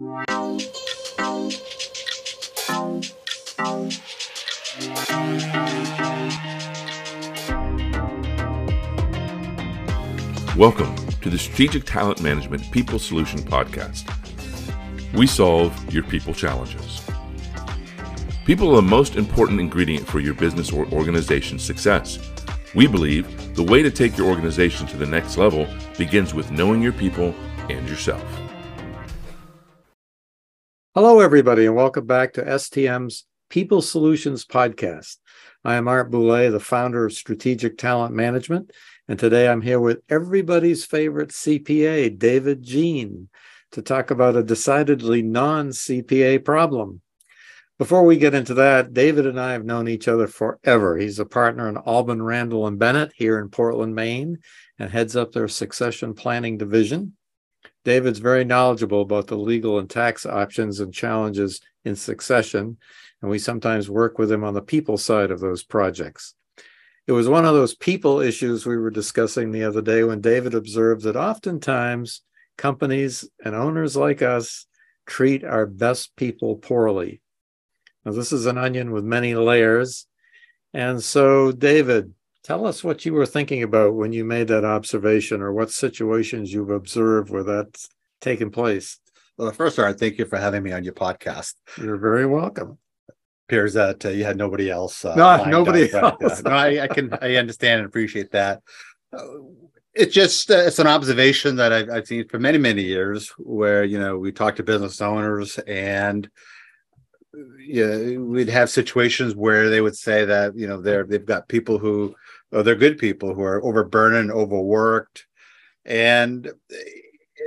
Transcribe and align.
Welcome 0.00 0.60
to 11.20 11.28
the 11.28 11.36
Strategic 11.36 11.84
Talent 11.84 12.22
Management 12.22 12.70
People 12.70 13.00
Solution 13.00 13.40
Podcast. 13.40 14.04
We 15.14 15.26
solve 15.26 15.92
your 15.92 16.04
people 16.04 16.32
challenges. 16.32 17.04
People 18.44 18.70
are 18.70 18.76
the 18.76 18.82
most 18.82 19.16
important 19.16 19.58
ingredient 19.58 20.06
for 20.06 20.20
your 20.20 20.34
business 20.34 20.72
or 20.72 20.86
organization's 20.92 21.64
success. 21.64 22.20
We 22.72 22.86
believe 22.86 23.56
the 23.56 23.64
way 23.64 23.82
to 23.82 23.90
take 23.90 24.16
your 24.16 24.28
organization 24.28 24.86
to 24.86 24.96
the 24.96 25.06
next 25.06 25.36
level 25.36 25.66
begins 25.96 26.34
with 26.34 26.52
knowing 26.52 26.82
your 26.82 26.92
people 26.92 27.34
and 27.68 27.88
yourself. 27.88 28.37
Hello, 31.00 31.20
everybody, 31.20 31.64
and 31.64 31.76
welcome 31.76 32.06
back 32.06 32.32
to 32.32 32.42
STM's 32.42 33.24
People 33.50 33.82
Solutions 33.82 34.44
Podcast. 34.44 35.18
I 35.64 35.76
am 35.76 35.86
Art 35.86 36.10
Boulay, 36.10 36.48
the 36.48 36.58
founder 36.58 37.04
of 37.04 37.12
Strategic 37.12 37.78
Talent 37.78 38.16
Management, 38.16 38.72
and 39.06 39.16
today 39.16 39.48
I'm 39.48 39.60
here 39.60 39.78
with 39.78 40.00
everybody's 40.08 40.84
favorite 40.84 41.28
CPA, 41.28 42.18
David 42.18 42.64
Jean, 42.64 43.28
to 43.70 43.80
talk 43.80 44.10
about 44.10 44.34
a 44.34 44.42
decidedly 44.42 45.22
non 45.22 45.68
CPA 45.68 46.44
problem. 46.44 47.00
Before 47.78 48.02
we 48.02 48.16
get 48.16 48.34
into 48.34 48.54
that, 48.54 48.92
David 48.92 49.24
and 49.24 49.38
I 49.38 49.52
have 49.52 49.64
known 49.64 49.86
each 49.86 50.08
other 50.08 50.26
forever. 50.26 50.96
He's 50.96 51.20
a 51.20 51.24
partner 51.24 51.68
in 51.68 51.78
Albin 51.86 52.24
Randall 52.24 52.66
and 52.66 52.76
Bennett 52.76 53.12
here 53.14 53.38
in 53.38 53.50
Portland, 53.50 53.94
Maine, 53.94 54.38
and 54.80 54.90
heads 54.90 55.14
up 55.14 55.30
their 55.30 55.46
succession 55.46 56.14
planning 56.14 56.58
division. 56.58 57.14
David's 57.84 58.18
very 58.18 58.44
knowledgeable 58.44 59.02
about 59.02 59.26
the 59.26 59.36
legal 59.36 59.78
and 59.78 59.88
tax 59.88 60.26
options 60.26 60.80
and 60.80 60.92
challenges 60.92 61.60
in 61.84 61.96
succession, 61.96 62.76
and 63.22 63.30
we 63.30 63.38
sometimes 63.38 63.90
work 63.90 64.18
with 64.18 64.30
him 64.30 64.44
on 64.44 64.54
the 64.54 64.62
people 64.62 64.98
side 64.98 65.30
of 65.30 65.40
those 65.40 65.62
projects. 65.62 66.34
It 67.06 67.12
was 67.12 67.28
one 67.28 67.46
of 67.46 67.54
those 67.54 67.74
people 67.74 68.20
issues 68.20 68.66
we 68.66 68.76
were 68.76 68.90
discussing 68.90 69.50
the 69.50 69.64
other 69.64 69.80
day 69.80 70.04
when 70.04 70.20
David 70.20 70.54
observed 70.54 71.04
that 71.04 71.16
oftentimes 71.16 72.22
companies 72.58 73.26
and 73.42 73.54
owners 73.54 73.96
like 73.96 74.20
us 74.20 74.66
treat 75.06 75.42
our 75.42 75.64
best 75.64 76.14
people 76.16 76.56
poorly. 76.56 77.22
Now, 78.04 78.12
this 78.12 78.32
is 78.32 78.46
an 78.46 78.58
onion 78.58 78.90
with 78.90 79.04
many 79.04 79.34
layers. 79.34 80.06
And 80.74 81.02
so, 81.02 81.50
David, 81.50 82.12
tell 82.48 82.66
us 82.66 82.82
what 82.82 83.04
you 83.04 83.12
were 83.12 83.26
thinking 83.26 83.62
about 83.62 83.94
when 83.94 84.10
you 84.10 84.24
made 84.24 84.48
that 84.48 84.64
observation 84.64 85.42
or 85.42 85.52
what 85.52 85.70
situations 85.70 86.50
you've 86.50 86.70
observed 86.70 87.28
where 87.28 87.42
that's 87.42 87.90
taken 88.22 88.50
place. 88.50 88.98
Well, 89.36 89.52
first, 89.52 89.78
Art, 89.78 90.00
thank 90.00 90.16
you 90.16 90.24
for 90.24 90.38
having 90.38 90.62
me 90.62 90.72
on 90.72 90.82
your 90.82 90.94
podcast. 90.94 91.52
You're 91.76 91.98
very 91.98 92.24
welcome. 92.24 92.78
Appears 93.46 93.74
that 93.74 94.02
uh, 94.02 94.08
you 94.08 94.24
had 94.24 94.38
nobody 94.38 94.70
else. 94.70 95.04
Uh, 95.04 95.14
no, 95.14 95.44
nobody 95.44 95.92
up, 95.92 96.22
else. 96.22 96.42
no, 96.42 96.50
I, 96.50 96.84
I, 96.84 96.86
can 96.88 97.12
I 97.20 97.36
understand 97.36 97.80
and 97.80 97.86
appreciate 97.86 98.30
that. 98.32 98.62
Uh, 99.12 99.24
it's 99.92 100.14
just 100.14 100.50
uh, 100.50 100.56
it's 100.56 100.78
an 100.78 100.86
observation 100.86 101.56
that 101.56 101.72
I've, 101.72 101.90
I've, 101.90 102.06
seen 102.06 102.28
for 102.28 102.38
many 102.38 102.58
many 102.58 102.82
years, 102.82 103.28
where 103.38 103.84
you 103.84 103.98
know 103.98 104.18
we 104.18 104.32
talk 104.32 104.56
to 104.56 104.62
business 104.62 105.00
owners 105.00 105.58
and 105.66 106.28
you 107.58 107.86
know, 107.86 108.22
we'd 108.22 108.48
have 108.48 108.70
situations 108.70 109.34
where 109.34 109.70
they 109.70 109.80
would 109.80 109.96
say 109.96 110.24
that 110.24 110.56
you 110.56 110.66
know 110.66 110.80
they're 110.80 111.04
they've 111.04 111.24
got 111.24 111.48
people 111.48 111.78
who 111.78 112.14
they're 112.50 112.74
good 112.74 112.98
people 112.98 113.34
who 113.34 113.42
are 113.42 113.62
overburdened, 113.62 114.30
overworked, 114.30 115.26
and 115.84 116.50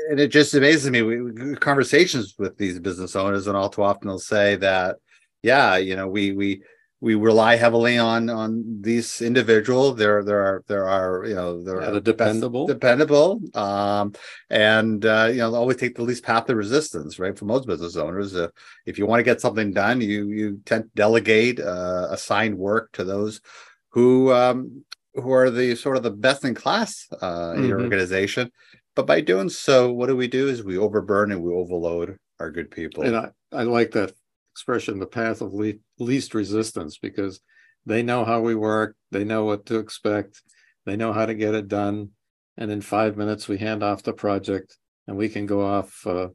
and 0.09 0.19
it 0.19 0.29
just 0.29 0.53
amazes 0.53 0.89
me. 0.89 1.01
We, 1.01 1.55
conversations 1.55 2.35
with 2.37 2.57
these 2.57 2.79
business 2.79 3.15
owners, 3.15 3.47
and 3.47 3.57
all 3.57 3.69
too 3.69 3.83
often 3.83 4.07
they'll 4.07 4.19
say 4.19 4.55
that, 4.57 4.97
yeah, 5.41 5.77
you 5.77 5.95
know, 5.95 6.07
we 6.07 6.31
we 6.31 6.61
we 7.01 7.15
rely 7.15 7.55
heavily 7.55 7.97
on 7.97 8.29
on 8.29 8.79
these 8.81 9.21
individual. 9.21 9.93
There 9.93 10.23
there 10.23 10.41
are 10.41 10.63
there 10.67 10.87
are 10.87 11.25
you 11.25 11.33
know 11.33 11.63
they're 11.63 11.81
yeah, 11.81 11.99
dependable, 11.99 12.67
dependable, 12.67 13.41
um, 13.55 14.13
and 14.51 15.03
uh, 15.03 15.29
you 15.31 15.39
know 15.39 15.53
always 15.55 15.77
take 15.77 15.95
the 15.95 16.03
least 16.03 16.23
path 16.23 16.47
of 16.49 16.57
resistance. 16.57 17.17
Right 17.17 17.37
for 17.37 17.45
most 17.45 17.67
business 17.67 17.95
owners, 17.95 18.35
uh, 18.35 18.49
if 18.85 18.99
you 18.99 19.07
want 19.07 19.19
to 19.19 19.23
get 19.23 19.41
something 19.41 19.73
done, 19.73 19.99
you 19.99 20.27
you 20.27 20.61
tend 20.65 20.83
to 20.83 20.89
delegate, 20.95 21.59
uh, 21.59 22.07
assign 22.11 22.55
work 22.55 22.91
to 22.93 23.03
those 23.03 23.41
who 23.89 24.31
um, 24.31 24.83
who 25.13 25.31
are 25.31 25.49
the 25.49 25.75
sort 25.75 25.97
of 25.97 26.03
the 26.03 26.11
best 26.11 26.45
in 26.45 26.55
class 26.55 27.07
uh, 27.21 27.53
in 27.55 27.65
your 27.65 27.77
mm-hmm. 27.77 27.85
organization. 27.85 28.51
But 28.95 29.07
by 29.07 29.21
doing 29.21 29.49
so, 29.49 29.91
what 29.91 30.07
do 30.07 30.15
we 30.15 30.27
do? 30.27 30.47
Is 30.47 30.63
we 30.63 30.77
overburn 30.77 31.31
and 31.31 31.41
we 31.41 31.53
overload 31.53 32.17
our 32.41 32.51
good 32.51 32.71
people. 32.71 33.03
And 33.03 33.15
I, 33.15 33.29
I 33.51 33.63
like 33.63 33.91
that 33.91 34.13
expression, 34.53 34.99
the 34.99 35.05
path 35.05 35.41
of 35.41 35.53
le- 35.53 35.73
least 35.99 36.33
resistance, 36.33 36.97
because 36.97 37.39
they 37.85 38.03
know 38.03 38.25
how 38.25 38.41
we 38.41 38.55
work, 38.55 38.95
they 39.11 39.23
know 39.23 39.45
what 39.45 39.65
to 39.67 39.77
expect, 39.77 40.41
they 40.85 40.97
know 40.97 41.13
how 41.13 41.25
to 41.25 41.33
get 41.33 41.55
it 41.55 41.67
done. 41.67 42.09
And 42.57 42.69
in 42.71 42.81
five 42.81 43.15
minutes, 43.15 43.47
we 43.47 43.57
hand 43.57 43.83
off 43.83 44.03
the 44.03 44.13
project 44.13 44.77
and 45.07 45.17
we 45.17 45.29
can 45.29 45.45
go 45.45 45.65
off 45.65 46.05
uh, 46.05 46.27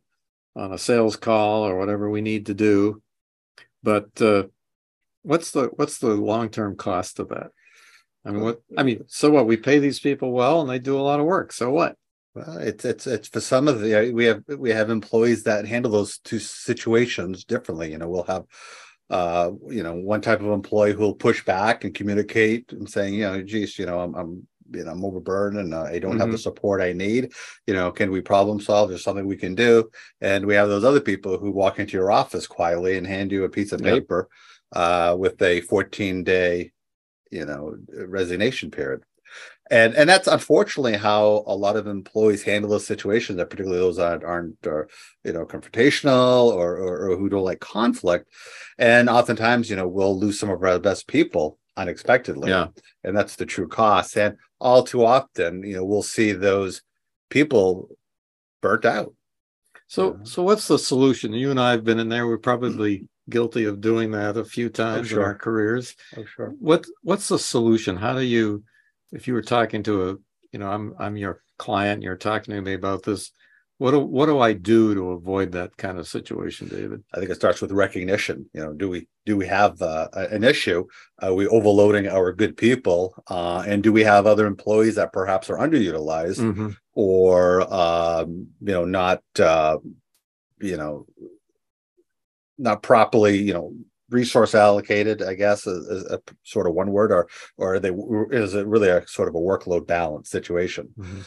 on 0.54 0.72
a 0.72 0.78
sales 0.78 1.16
call 1.16 1.66
or 1.66 1.76
whatever 1.78 2.08
we 2.08 2.20
need 2.20 2.46
to 2.46 2.54
do. 2.54 3.02
But 3.82 4.20
uh, 4.20 4.44
what's 5.22 5.50
the 5.50 5.66
what's 5.76 5.98
the 5.98 6.14
long 6.14 6.48
term 6.48 6.76
cost 6.76 7.18
of 7.20 7.28
that? 7.28 7.50
I 8.26 8.32
mean, 8.32 8.42
what 8.42 8.60
I 8.76 8.82
mean, 8.82 9.04
so 9.06 9.30
what? 9.30 9.46
We 9.46 9.56
pay 9.56 9.78
these 9.78 10.00
people 10.00 10.32
well, 10.32 10.60
and 10.60 10.68
they 10.68 10.78
do 10.78 10.98
a 10.98 11.00
lot 11.00 11.20
of 11.20 11.26
work. 11.26 11.52
So 11.52 11.70
what? 11.70 11.96
Well, 12.34 12.58
it's 12.58 12.84
it's 12.84 13.06
it's 13.06 13.28
for 13.28 13.40
some 13.40 13.68
of 13.68 13.80
the 13.80 14.12
we 14.12 14.24
have 14.24 14.42
we 14.48 14.70
have 14.70 14.90
employees 14.90 15.44
that 15.44 15.66
handle 15.66 15.92
those 15.92 16.18
two 16.18 16.38
situations 16.38 17.44
differently. 17.44 17.90
You 17.92 17.98
know, 17.98 18.08
we'll 18.08 18.24
have 18.24 18.44
uh 19.08 19.52
you 19.68 19.82
know 19.82 19.94
one 19.94 20.20
type 20.20 20.40
of 20.40 20.46
employee 20.46 20.92
who'll 20.92 21.14
push 21.14 21.44
back 21.44 21.84
and 21.84 21.94
communicate 21.94 22.72
and 22.72 22.90
saying 22.90 23.14
you 23.14 23.20
know 23.20 23.40
geez 23.40 23.78
you 23.78 23.86
know 23.86 24.00
i'm, 24.00 24.14
I'm 24.16 24.46
you 24.72 24.82
know 24.82 24.90
i'm 24.90 25.04
overburdened 25.04 25.60
and 25.60 25.74
uh, 25.74 25.84
i 25.84 26.00
don't 26.00 26.12
mm-hmm. 26.12 26.20
have 26.20 26.30
the 26.30 26.34
mm-hmm. 26.34 26.42
support 26.42 26.82
i 26.82 26.92
need 26.92 27.32
you 27.68 27.74
know 27.74 27.92
can 27.92 28.10
we 28.10 28.20
problem 28.20 28.60
solve 28.60 28.88
there's 28.88 29.04
something 29.04 29.24
we 29.24 29.36
can 29.36 29.54
do 29.54 29.88
and 30.20 30.44
we 30.44 30.54
have 30.54 30.68
those 30.68 30.82
other 30.82 31.00
people 31.00 31.38
who 31.38 31.52
walk 31.52 31.78
into 31.78 31.96
your 31.96 32.10
office 32.10 32.48
quietly 32.48 32.96
and 32.96 33.06
hand 33.06 33.30
you 33.30 33.44
a 33.44 33.48
piece 33.48 33.70
of 33.70 33.80
paper 33.80 34.28
uh 34.72 35.14
with 35.16 35.40
a 35.40 35.60
14 35.60 36.24
day 36.24 36.72
you 37.30 37.44
know 37.44 37.76
resignation 37.88 38.70
period. 38.70 39.02
And 39.70 39.94
and 39.94 40.08
that's 40.08 40.28
unfortunately 40.28 40.96
how 40.96 41.42
a 41.46 41.56
lot 41.56 41.76
of 41.76 41.86
employees 41.86 42.42
handle 42.42 42.70
those 42.70 42.86
situations 42.86 43.36
that 43.36 43.50
particularly 43.50 43.80
those 43.80 43.96
that 43.96 44.22
aren't 44.22 44.64
or 44.64 44.88
you 45.24 45.32
know 45.32 45.44
confrontational 45.44 46.52
or, 46.52 46.76
or, 46.76 47.10
or 47.10 47.16
who 47.16 47.28
don't 47.28 47.42
like 47.42 47.60
conflict. 47.60 48.30
And 48.78 49.08
oftentimes 49.08 49.68
you 49.68 49.76
know 49.76 49.88
we'll 49.88 50.18
lose 50.18 50.38
some 50.38 50.50
of 50.50 50.62
our 50.62 50.78
best 50.78 51.08
people 51.08 51.58
unexpectedly. 51.76 52.50
Yeah. 52.50 52.68
And 53.02 53.16
that's 53.16 53.36
the 53.36 53.46
true 53.46 53.68
cost. 53.68 54.16
And 54.16 54.36
all 54.60 54.84
too 54.84 55.04
often 55.04 55.64
you 55.64 55.74
know 55.74 55.84
we'll 55.84 56.02
see 56.02 56.32
those 56.32 56.82
people 57.28 57.88
burnt 58.62 58.84
out. 58.84 59.12
So 59.88 60.20
so 60.22 60.44
what's 60.44 60.68
the 60.68 60.78
solution? 60.78 61.32
You 61.32 61.50
and 61.50 61.60
i 61.60 61.72
have 61.72 61.84
been 61.84 61.98
in 61.98 62.08
there. 62.08 62.26
We're 62.28 62.38
probably 62.38 63.08
guilty 63.28 63.64
of 63.64 63.80
doing 63.80 64.12
that 64.12 64.36
a 64.36 64.44
few 64.44 64.68
times 64.68 65.06
oh, 65.06 65.10
sure. 65.10 65.20
in 65.20 65.26
our 65.26 65.34
careers 65.34 65.96
oh 66.16 66.24
sure 66.24 66.54
what 66.58 66.84
what's 67.02 67.28
the 67.28 67.38
solution 67.38 67.96
how 67.96 68.14
do 68.14 68.22
you 68.22 68.62
if 69.12 69.26
you 69.26 69.34
were 69.34 69.42
talking 69.42 69.82
to 69.84 70.10
a, 70.10 70.16
you 70.52 70.58
know, 70.58 70.70
I'm 70.70 70.94
I'm 70.98 71.16
your 71.16 71.42
client, 71.58 72.02
you're 72.02 72.16
talking 72.16 72.54
to 72.54 72.60
me 72.60 72.74
about 72.74 73.02
this. 73.02 73.32
What 73.78 73.90
do 73.90 74.00
what 74.00 74.26
do 74.26 74.40
I 74.40 74.54
do 74.54 74.94
to 74.94 75.10
avoid 75.10 75.52
that 75.52 75.76
kind 75.76 75.98
of 75.98 76.08
situation, 76.08 76.68
David? 76.68 77.04
I 77.12 77.18
think 77.18 77.30
it 77.30 77.34
starts 77.34 77.60
with 77.60 77.72
recognition. 77.72 78.48
You 78.54 78.62
know, 78.62 78.72
do 78.72 78.88
we 78.88 79.06
do 79.26 79.36
we 79.36 79.46
have 79.46 79.82
uh, 79.82 80.08
an 80.14 80.44
issue? 80.44 80.86
Are 81.20 81.34
we 81.34 81.46
overloading 81.46 82.08
our 82.08 82.32
good 82.32 82.56
people? 82.56 83.22
Uh, 83.28 83.64
and 83.66 83.82
do 83.82 83.92
we 83.92 84.04
have 84.04 84.26
other 84.26 84.46
employees 84.46 84.94
that 84.94 85.12
perhaps 85.12 85.50
are 85.50 85.58
underutilized 85.58 86.38
mm-hmm. 86.38 86.70
or 86.94 87.72
um, 87.72 88.48
you 88.62 88.72
know 88.72 88.86
not 88.86 89.22
uh, 89.38 89.76
you 90.58 90.78
know 90.78 91.06
not 92.58 92.82
properly 92.82 93.38
you 93.38 93.52
know 93.52 93.72
resource 94.10 94.54
allocated 94.54 95.22
i 95.22 95.34
guess 95.34 95.66
is, 95.66 95.86
is, 95.88 96.04
a 96.04 96.20
sort 96.44 96.66
of 96.66 96.74
one 96.74 96.90
word 96.90 97.10
or 97.10 97.28
or 97.56 97.78
they 97.78 97.90
is 98.30 98.54
it 98.54 98.66
really 98.66 98.88
a 98.88 99.06
sort 99.06 99.28
of 99.28 99.34
a 99.34 99.38
workload 99.38 99.86
balance 99.86 100.30
situation 100.30 100.88
mm-hmm. 100.96 101.20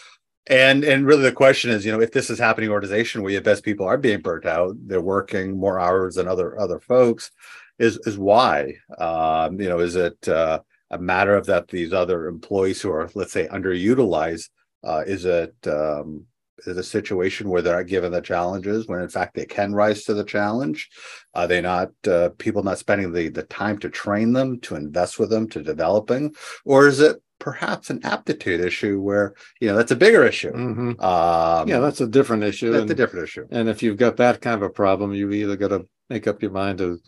and 0.48 0.84
and 0.84 1.06
really 1.06 1.24
the 1.24 1.32
question 1.32 1.72
is 1.72 1.86
you 1.86 1.92
know 1.92 2.02
if 2.02 2.12
this 2.12 2.30
is 2.30 2.40
happening 2.40 2.70
in 2.70 2.74
organization 2.74 3.22
where 3.22 3.34
your 3.34 3.42
best 3.42 3.64
people 3.64 3.86
are 3.86 3.98
being 3.98 4.22
burnt 4.22 4.46
out 4.46 4.76
they're 4.86 5.02
working 5.02 5.58
more 5.58 5.80
hours 5.80 6.16
than 6.16 6.28
other 6.28 6.58
other 6.60 6.80
folks 6.80 7.32
is 7.80 8.00
is 8.06 8.18
why 8.18 8.74
um 8.98 9.60
you 9.60 9.68
know 9.68 9.80
is 9.80 9.96
it 9.96 10.28
uh, 10.30 10.60
a 10.92 10.98
matter 10.98 11.36
of 11.36 11.46
that 11.46 11.68
these 11.68 11.94
other 11.94 12.28
employees 12.28 12.82
who 12.82 12.92
are 12.92 13.10
let's 13.14 13.34
say 13.34 13.48
underutilized 13.48 14.50
uh, 14.84 15.04
is 15.06 15.26
it 15.26 15.54
um, 15.68 16.26
is 16.66 16.78
a 16.78 16.84
situation 16.84 17.50
where 17.50 17.62
they're 17.62 17.78
not 17.78 17.88
given 17.88 18.12
the 18.12 18.22
challenges 18.22 18.88
when 18.88 19.02
in 19.02 19.10
fact 19.10 19.36
they 19.36 19.46
can 19.46 19.74
rise 19.74 20.04
to 20.04 20.14
the 20.14 20.24
challenge 20.24 20.90
are 21.34 21.48
they 21.48 21.62
not 21.62 21.90
uh, 22.08 22.30
people 22.38 22.64
not 22.64 22.78
spending 22.78 23.12
the 23.12 23.30
the 23.30 23.44
time 23.44 23.78
to 23.78 23.90
train 23.90 24.34
them 24.34 24.60
to 24.60 24.76
invest 24.76 25.20
with 25.20 25.30
them 25.30 25.48
to 25.48 25.62
developing 25.62 26.34
or 26.66 26.88
is 26.88 27.00
it 27.00 27.22
perhaps 27.40 27.90
an 27.90 28.02
aptitude 28.04 28.60
issue 28.60 29.00
where 29.00 29.34
you 29.60 29.68
know 29.68 29.76
that's 29.76 29.92
a 29.92 29.96
bigger 29.96 30.24
issue. 30.26 30.52
Mm-hmm. 30.52 31.02
Um, 31.02 31.68
yeah, 31.68 31.80
that's 31.80 32.02
a 32.02 32.08
different 32.08 32.44
issue. 32.44 32.72
That's 32.72 32.84
and, 32.84 32.92
a 32.92 32.96
different 32.96 33.24
issue. 33.24 33.48
And 33.50 33.70
if 33.70 33.82
you've 33.82 33.98
got 33.98 34.18
that 34.18 34.42
kind 34.42 34.56
of 34.56 34.62
a 34.62 34.70
problem, 34.70 35.14
you 35.14 35.32
either 35.32 35.56
got 35.56 35.70
to 35.70 35.88
make 36.10 36.28
up 36.28 36.42
your 36.42 36.52
mind 36.52 36.80
to 36.80 37.00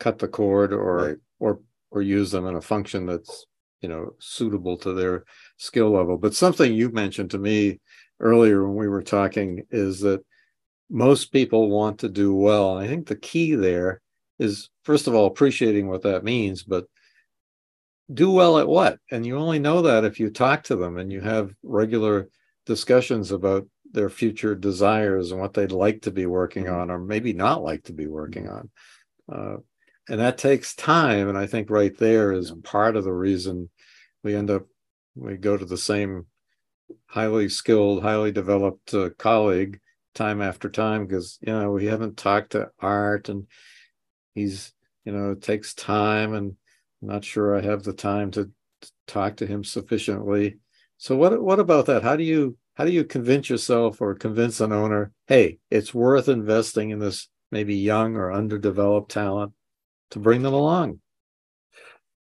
cut 0.00 0.18
the 0.18 0.28
cord 0.28 0.72
or 0.72 0.96
right. 0.96 1.16
or 1.38 1.60
or 1.90 2.02
use 2.02 2.30
them 2.30 2.46
in 2.46 2.56
a 2.56 2.60
function 2.60 3.06
that's 3.06 3.46
you 3.80 3.88
know 3.88 4.14
suitable 4.18 4.76
to 4.78 4.92
their 4.94 5.24
skill 5.58 5.90
level. 5.90 6.16
But 6.18 6.34
something 6.34 6.72
you 6.72 6.90
mentioned 6.90 7.30
to 7.32 7.38
me 7.38 7.80
earlier 8.20 8.66
when 8.66 8.76
we 8.76 8.88
were 8.88 9.02
talking 9.02 9.64
is 9.70 10.00
that 10.00 10.24
most 10.90 11.32
people 11.32 11.70
want 11.70 12.00
to 12.00 12.08
do 12.08 12.34
well. 12.34 12.76
And 12.76 12.84
I 12.84 12.88
think 12.88 13.06
the 13.06 13.16
key 13.16 13.54
there 13.54 14.00
is 14.38 14.70
first 14.84 15.06
of 15.06 15.14
all 15.14 15.26
appreciating 15.26 15.88
what 15.88 16.02
that 16.02 16.24
means, 16.24 16.62
but 16.62 16.86
do 18.12 18.30
well 18.30 18.58
at 18.58 18.68
what? 18.68 18.98
And 19.10 19.24
you 19.24 19.38
only 19.38 19.58
know 19.58 19.82
that 19.82 20.04
if 20.04 20.20
you 20.20 20.30
talk 20.30 20.64
to 20.64 20.76
them 20.76 20.98
and 20.98 21.12
you 21.12 21.20
have 21.20 21.54
regular 21.62 22.28
discussions 22.66 23.32
about 23.32 23.66
their 23.92 24.10
future 24.10 24.54
desires 24.54 25.30
and 25.30 25.40
what 25.40 25.54
they'd 25.54 25.72
like 25.72 26.02
to 26.02 26.10
be 26.10 26.26
working 26.26 26.64
mm-hmm. 26.64 26.74
on, 26.74 26.90
or 26.90 26.98
maybe 26.98 27.32
not 27.32 27.62
like 27.62 27.84
to 27.84 27.92
be 27.92 28.06
working 28.06 28.48
on. 28.48 28.70
Uh, 29.32 29.56
and 30.08 30.20
that 30.20 30.36
takes 30.36 30.74
time. 30.74 31.28
And 31.28 31.38
I 31.38 31.46
think 31.46 31.70
right 31.70 31.96
there 31.96 32.32
is 32.32 32.52
part 32.62 32.96
of 32.96 33.04
the 33.04 33.12
reason 33.12 33.70
we 34.22 34.34
end 34.34 34.50
up, 34.50 34.66
we 35.14 35.36
go 35.36 35.56
to 35.56 35.64
the 35.64 35.78
same 35.78 36.26
highly 37.06 37.48
skilled, 37.48 38.02
highly 38.02 38.32
developed 38.32 38.92
uh, 38.94 39.10
colleague 39.18 39.80
time 40.14 40.40
after 40.40 40.68
time 40.68 41.06
because, 41.06 41.38
you 41.40 41.52
know, 41.52 41.70
we 41.70 41.86
haven't 41.86 42.16
talked 42.16 42.52
to 42.52 42.68
Art 42.80 43.28
and 43.28 43.46
he's, 44.34 44.72
you 45.04 45.12
know, 45.12 45.32
it 45.32 45.42
takes 45.42 45.74
time 45.74 46.34
and 46.34 46.56
I'm 47.02 47.08
not 47.08 47.24
sure 47.24 47.56
I 47.56 47.60
have 47.60 47.82
the 47.82 47.92
time 47.92 48.30
to 48.32 48.50
talk 49.06 49.36
to 49.36 49.46
him 49.46 49.64
sufficiently. 49.64 50.58
So 50.98 51.16
what 51.16 51.42
what 51.42 51.60
about 51.60 51.86
that? 51.86 52.02
How 52.02 52.16
do 52.16 52.24
you 52.24 52.56
how 52.74 52.84
do 52.84 52.90
you 52.90 53.04
convince 53.04 53.48
yourself 53.48 54.00
or 54.00 54.14
convince 54.14 54.60
an 54.60 54.72
owner, 54.72 55.12
hey, 55.26 55.58
it's 55.70 55.94
worth 55.94 56.28
investing 56.28 56.90
in 56.90 56.98
this 56.98 57.28
maybe 57.50 57.76
young 57.76 58.16
or 58.16 58.32
underdeveloped 58.32 59.10
talent 59.10 59.52
to 60.10 60.18
bring 60.18 60.42
them 60.42 60.54
along? 60.54 61.00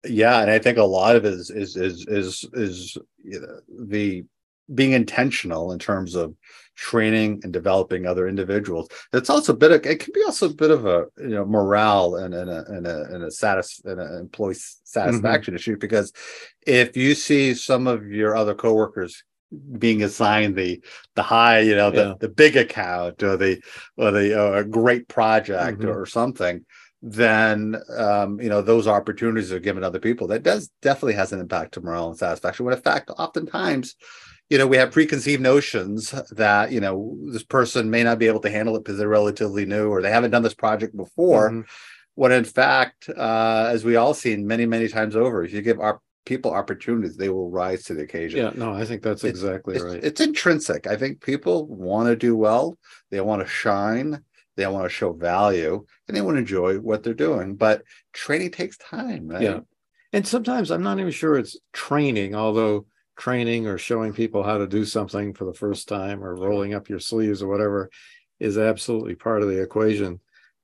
Yeah, 0.05 0.41
and 0.41 0.51
I 0.51 0.59
think 0.59 0.77
a 0.77 0.83
lot 0.83 1.15
of 1.15 1.23
it 1.23 1.33
is 1.33 1.49
is 1.49 1.75
is 1.77 2.05
is, 2.07 2.45
is 2.53 2.97
you 3.23 3.39
know, 3.39 3.59
the 3.87 4.25
being 4.73 4.93
intentional 4.93 5.71
in 5.71 5.79
terms 5.79 6.15
of 6.15 6.35
training 6.75 7.39
and 7.43 7.53
developing 7.53 8.05
other 8.05 8.27
individuals. 8.27 8.89
It's 9.11 9.29
also 9.29 9.53
a 9.53 9.57
bit 9.57 9.71
of 9.71 9.85
it 9.85 9.99
can 9.99 10.11
be 10.13 10.23
also 10.23 10.49
a 10.49 10.53
bit 10.53 10.71
of 10.71 10.85
a 10.85 11.05
you 11.17 11.29
know 11.29 11.45
morale 11.45 12.15
and, 12.15 12.33
and 12.33 12.49
a 12.49 12.65
and 12.67 12.87
a 12.87 13.03
and 13.13 13.23
a 13.23 13.31
satis 13.31 13.81
and 13.85 13.99
an 13.99 14.19
employee 14.19 14.55
satisfaction 14.83 15.51
mm-hmm. 15.53 15.57
issue 15.57 15.77
because 15.77 16.11
if 16.65 16.97
you 16.97 17.15
see 17.15 17.53
some 17.53 17.87
of 17.87 18.07
your 18.07 18.35
other 18.35 18.55
coworkers 18.55 19.23
being 19.77 20.01
assigned 20.01 20.55
the 20.55 20.83
the 21.15 21.21
high 21.21 21.59
you 21.59 21.75
know 21.75 21.91
the, 21.91 22.03
yeah. 22.03 22.13
the 22.19 22.29
big 22.29 22.57
account 22.57 23.21
or 23.21 23.37
the 23.37 23.61
or 23.97 24.09
the 24.11 24.39
uh, 24.39 24.63
great 24.63 25.07
project 25.07 25.79
mm-hmm. 25.79 25.89
or 25.89 26.05
something 26.07 26.65
then 27.03 27.75
um, 27.97 28.39
you 28.41 28.49
know 28.49 28.61
those 28.61 28.87
opportunities 28.87 29.51
are 29.51 29.59
given 29.59 29.83
other 29.83 29.99
people 29.99 30.25
that 30.25 30.41
does 30.41 30.71
definitely 30.81 31.13
has 31.13 31.33
an 31.33 31.39
impact 31.39 31.73
to 31.73 31.81
morale 31.81 32.07
and 32.07 32.17
satisfaction 32.17 32.65
when 32.65 32.73
in 32.73 32.81
fact 32.81 33.11
oftentimes 33.17 33.95
you 34.49 34.57
know 34.57 34.67
we 34.67 34.77
have 34.77 34.91
preconceived 34.91 35.41
notions 35.41 36.11
that 36.31 36.71
you 36.71 36.79
know 36.79 37.17
this 37.31 37.43
person 37.43 37.89
may 37.89 38.03
not 38.03 38.19
be 38.19 38.27
able 38.27 38.39
to 38.41 38.49
handle 38.49 38.75
it 38.75 38.83
because 38.83 38.97
they're 38.97 39.07
relatively 39.07 39.65
new 39.65 39.89
or 39.89 40.01
they 40.01 40.11
haven't 40.11 40.31
done 40.31 40.43
this 40.43 40.53
project 40.53 40.95
before. 40.95 41.49
Mm-hmm. 41.49 41.61
when 42.15 42.31
in 42.31 42.43
fact 42.43 43.09
uh, 43.09 43.69
as 43.71 43.83
we 43.83 43.95
all 43.95 44.13
seen 44.13 44.45
many 44.45 44.65
many 44.65 44.87
times 44.87 45.15
over 45.15 45.43
if 45.43 45.53
you 45.53 45.61
give 45.61 45.79
our 45.79 46.01
people 46.25 46.53
opportunities 46.53 47.17
they 47.17 47.29
will 47.29 47.49
rise 47.49 47.83
to 47.83 47.93
the 47.93 48.03
occasion. 48.03 48.39
Yeah 48.39 48.51
no 48.55 48.73
i 48.73 48.85
think 48.85 49.01
that's 49.01 49.23
it's, 49.23 49.39
exactly 49.39 49.75
it's, 49.75 49.83
right. 49.83 50.03
it's 50.03 50.21
intrinsic. 50.21 50.87
I 50.87 50.95
think 50.95 51.21
people 51.21 51.67
want 51.67 52.07
to 52.07 52.15
do 52.15 52.35
well 52.35 52.77
they 53.11 53.21
want 53.21 53.41
to 53.41 53.47
shine 53.47 54.23
they 54.55 54.67
want 54.67 54.85
to 54.85 54.89
show 54.89 55.13
value 55.13 55.83
and 56.07 56.15
they 56.15 56.21
want 56.21 56.35
to 56.35 56.39
enjoy 56.39 56.77
what 56.77 57.01
they're 57.03 57.13
doing 57.13 57.55
but 57.55 57.81
training 58.13 58.51
takes 58.51 58.77
time 58.77 59.27
right? 59.27 59.41
Yeah. 59.41 59.59
And 60.13 60.27
sometimes 60.27 60.69
i'm 60.69 60.83
not 60.83 60.99
even 60.99 61.11
sure 61.11 61.37
it's 61.37 61.57
training 61.73 62.35
although 62.35 62.85
training 63.17 63.67
or 63.67 63.77
showing 63.77 64.13
people 64.13 64.43
how 64.43 64.57
to 64.57 64.67
do 64.67 64.85
something 64.85 65.33
for 65.33 65.45
the 65.45 65.53
first 65.53 65.87
time 65.87 66.23
or 66.23 66.35
rolling 66.35 66.73
up 66.73 66.89
your 66.89 66.99
sleeves 66.99 67.41
or 67.41 67.47
whatever 67.47 67.89
is 68.39 68.57
absolutely 68.57 69.15
part 69.15 69.41
of 69.41 69.47
the 69.47 69.61
equation. 69.61 70.19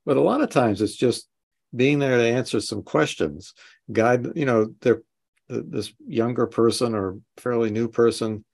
But 0.05 0.17
a 0.17 0.21
lot 0.21 0.41
of 0.41 0.49
times 0.49 0.81
it's 0.81 0.95
just 0.95 1.27
being 1.75 1.99
there 1.99 2.17
to 2.17 2.27
answer 2.27 2.59
some 2.59 2.81
questions, 2.81 3.53
guide, 3.91 4.27
you 4.35 4.45
know, 4.45 4.73
they're 4.81 5.01
this 5.49 5.93
younger 6.07 6.45
person 6.45 6.93
or 6.93 7.19
fairly 7.37 7.71
new 7.71 7.87
person. 7.87 8.45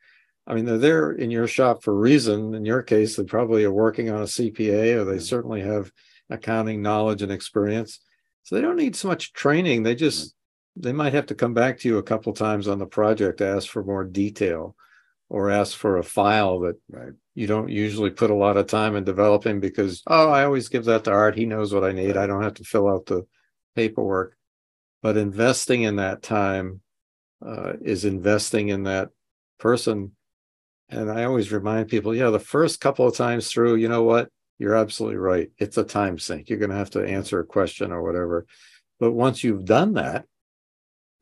I 0.48 0.54
mean, 0.54 0.66
they're 0.66 0.78
there 0.78 1.12
in 1.12 1.32
your 1.32 1.48
shop 1.48 1.84
for 1.84 1.92
a 1.92 1.98
reason. 1.98 2.54
In 2.54 2.66
your 2.66 2.84
case, 2.84 3.16
they 3.16 3.24
probably 3.24 3.64
are 3.64 3.72
working 3.72 4.10
on 4.10 4.22
a 4.22 4.26
CPA 4.26 4.96
or 4.96 5.04
they 5.04 5.20
certainly 5.20 5.62
have 5.62 5.92
accounting 6.30 6.82
knowledge 6.82 7.22
and 7.22 7.32
experience. 7.32 8.00
So 8.44 8.56
they 8.56 8.62
don't 8.62 8.78
need 8.78 8.96
so 8.96 9.08
much 9.08 9.34
training. 9.34 9.84
They 9.84 9.96
just 9.96 10.35
they 10.76 10.92
might 10.92 11.14
have 11.14 11.28
to 11.28 11.36
come 11.36 11.54
back 11.54 11.80
to 11.80 11.88
you 11.88 11.98
a 11.98 12.04
couple 12.04 12.34
times 12.34 12.68
on 12.68 12.80
the 12.80 12.86
project 12.86 13.38
to 13.38 13.48
ask 13.48 13.70
for 13.70 13.84
more 13.84 14.04
detail 14.04 14.76
or 15.30 15.50
ask 15.50 15.78
for 15.78 15.98
a 15.98 16.04
file 16.04 16.60
that 16.60 16.76
right. 16.90 17.14
you 17.34 17.48
don't 17.48 17.70
usually 17.70 18.10
put 18.10 18.30
a 18.30 18.36
lot 18.36 18.58
of 18.58 18.68
time 18.68 18.96
in 18.96 19.04
developing 19.04 19.60
because 19.60 20.04
oh 20.08 20.30
i 20.30 20.44
always 20.44 20.70
give 20.70 20.86
that 20.86 21.04
to 21.06 21.12
art. 21.12 21.38
He 21.38 21.46
knows 21.46 21.74
what 21.74 21.84
i 21.84 21.92
need. 21.92 22.18
I 22.18 22.28
don't 22.28 22.44
have 22.44 22.56
to 22.56 22.64
fill 22.64 22.88
out 22.88 23.06
the 23.06 23.26
paperwork. 23.76 24.38
But 25.02 25.18
investing 25.18 25.84
in 25.84 25.98
that 25.98 26.24
time 26.24 26.82
uh, 27.46 27.74
is 27.82 28.06
investing 28.06 28.70
in 28.70 28.84
that 28.84 29.10
person. 29.60 30.12
And 30.90 31.10
i 31.10 31.24
always 31.24 31.52
remind 31.52 31.90
people 31.90 32.14
yeah 32.14 32.30
the 32.30 32.40
first 32.40 32.82
couple 32.82 33.08
of 33.08 33.16
times 33.16 33.52
through 33.52 33.76
you 33.76 33.88
know 33.88 34.04
what? 34.04 34.30
You're 34.58 34.76
absolutely 34.76 35.18
right. 35.18 35.50
It's 35.58 35.78
a 35.78 35.84
time 35.84 36.18
sink. 36.18 36.50
You're 36.50 36.60
going 36.60 36.70
to 36.70 36.78
have 36.78 36.92
to 36.92 37.06
answer 37.06 37.42
a 37.42 37.46
question 37.46 37.92
or 37.92 38.02
whatever. 38.02 38.46
But 39.02 39.12
once 39.12 39.44
you've 39.44 39.66
done 39.66 39.96
that 39.96 40.26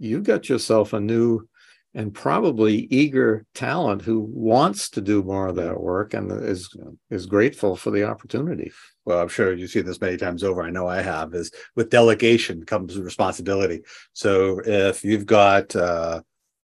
you 0.03 0.21
got 0.21 0.50
yourself 0.50 0.94
a 0.94 1.00
new 1.00 1.47
and 1.95 2.13
probably 2.13 2.88
eager 2.89 3.45
talent 3.53 4.01
who 4.01 4.19
wants 4.19 4.89
to 4.89 5.01
do 5.01 5.23
more 5.23 5.47
of 5.47 5.55
that 5.55 5.79
work 5.79 6.13
and 6.13 6.31
is 6.31 6.75
is 7.09 7.25
grateful 7.25 7.75
for 7.75 7.91
the 7.91 8.03
opportunity. 8.03 8.71
Well, 9.05 9.19
I'm 9.19 9.27
sure 9.27 9.53
you 9.53 9.67
see 9.67 9.81
this 9.81 10.01
many 10.01 10.17
times 10.17 10.44
over. 10.44 10.63
I 10.63 10.71
know 10.71 10.88
I 10.88 11.01
have. 11.01 11.33
Is 11.33 11.51
with 11.75 11.89
delegation 11.89 12.65
comes 12.65 13.00
responsibility. 13.00 13.81
So 14.13 14.59
if 14.65 15.03
you've 15.03 15.25
got 15.25 15.75
uh, 15.75 16.21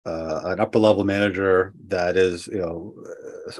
uh, 0.07 0.42
an 0.45 0.59
upper 0.62 0.80
level 0.80 1.04
manager 1.04 1.74
that 1.88 2.15
is 2.15 2.48
you 2.48 2.59
know 2.59 2.95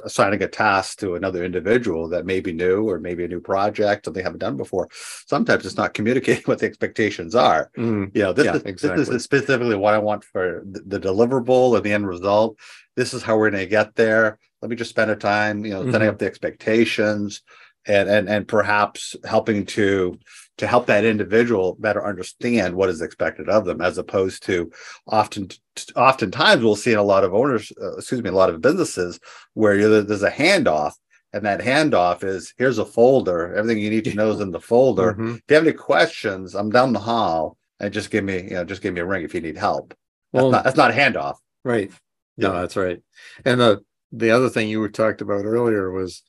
assigning 0.04 0.42
a 0.42 0.48
task 0.48 0.98
to 0.98 1.14
another 1.14 1.44
individual 1.44 2.08
that 2.08 2.24
may 2.24 2.40
be 2.40 2.52
new 2.52 2.88
or 2.88 2.98
maybe 2.98 3.22
a 3.24 3.28
new 3.28 3.40
project 3.40 4.04
that 4.04 4.14
they 4.14 4.22
haven't 4.22 4.38
done 4.38 4.56
before. 4.56 4.88
Sometimes 5.26 5.66
it's 5.66 5.76
not 5.76 5.92
communicating 5.92 6.42
what 6.46 6.58
the 6.58 6.66
expectations 6.66 7.34
are. 7.34 7.70
Mm, 7.76 8.14
you 8.14 8.22
know 8.22 8.32
this, 8.32 8.46
yeah, 8.46 8.54
is, 8.54 8.62
exactly. 8.62 8.98
this 8.98 9.08
is 9.10 9.24
specifically 9.24 9.76
what 9.76 9.94
i 9.94 9.98
want 9.98 10.24
for 10.24 10.62
the, 10.64 10.98
deliverable 10.98 11.72
or 11.72 11.80
the 11.80 11.92
end 11.92 12.08
result. 12.08 12.58
This 12.96 13.12
is 13.12 13.22
how 13.22 13.36
we're 13.36 13.50
going 13.50 13.62
to 13.62 13.68
get 13.68 13.94
there. 13.94 14.38
Let 14.62 14.70
me 14.70 14.76
just 14.76 14.90
spend 14.90 15.10
a 15.10 15.16
time 15.16 15.66
you 15.66 15.72
know 15.72 15.84
setting 15.84 16.00
mm-hmm. 16.00 16.08
up 16.08 16.18
the 16.18 16.26
expectations 16.26 17.42
and 17.86 18.08
and 18.08 18.28
and 18.28 18.48
perhaps 18.48 19.16
helping 19.24 19.64
to 19.66 20.18
to 20.58 20.66
help 20.66 20.86
that 20.86 21.04
individual 21.04 21.76
better 21.78 22.04
understand 22.04 22.74
what 22.74 22.88
is 22.88 23.00
expected 23.00 23.48
of 23.48 23.64
them 23.64 23.80
as 23.80 23.98
opposed 23.98 24.42
to 24.44 24.70
often 25.06 25.48
oftentimes 25.96 26.62
we'll 26.62 26.76
see 26.76 26.92
in 26.92 26.98
a 26.98 27.02
lot 27.02 27.24
of 27.24 27.34
owners 27.34 27.72
uh, 27.80 27.96
excuse 27.96 28.22
me 28.22 28.30
a 28.30 28.32
lot 28.32 28.50
of 28.50 28.60
businesses 28.60 29.20
where 29.54 30.02
there's 30.02 30.22
a 30.22 30.30
handoff 30.30 30.92
and 31.32 31.44
that 31.44 31.60
handoff 31.60 32.24
is 32.24 32.52
here's 32.58 32.78
a 32.78 32.84
folder 32.84 33.54
everything 33.54 33.82
you 33.82 33.90
need 33.90 34.04
to 34.04 34.14
know 34.14 34.30
is 34.30 34.40
in 34.40 34.50
the 34.50 34.60
folder. 34.60 35.12
Mm-hmm. 35.12 35.34
if 35.34 35.42
you 35.48 35.54
have 35.54 35.66
any 35.66 35.72
questions 35.72 36.54
i'm 36.54 36.70
down 36.70 36.92
the 36.92 36.98
hall 36.98 37.58
and 37.80 37.92
just 37.94 38.10
give 38.10 38.24
me 38.24 38.42
you 38.42 38.50
know 38.50 38.64
just 38.64 38.82
give 38.82 38.94
me 38.94 39.00
a 39.00 39.06
ring 39.06 39.24
if 39.24 39.34
you 39.34 39.40
need 39.40 39.56
help. 39.56 39.94
Well 40.32 40.50
that's 40.50 40.64
not, 40.64 40.64
that's 40.64 40.76
not 40.76 40.90
a 40.90 40.94
handoff. 40.94 41.36
right. 41.64 41.90
No 42.36 42.52
yeah. 42.52 42.60
that's 42.60 42.76
right. 42.76 43.02
And 43.44 43.60
the 43.60 43.84
the 44.12 44.30
other 44.30 44.48
thing 44.48 44.68
you 44.68 44.80
were 44.80 44.88
talked 44.88 45.20
about 45.20 45.44
earlier 45.44 45.90
was 45.90 46.22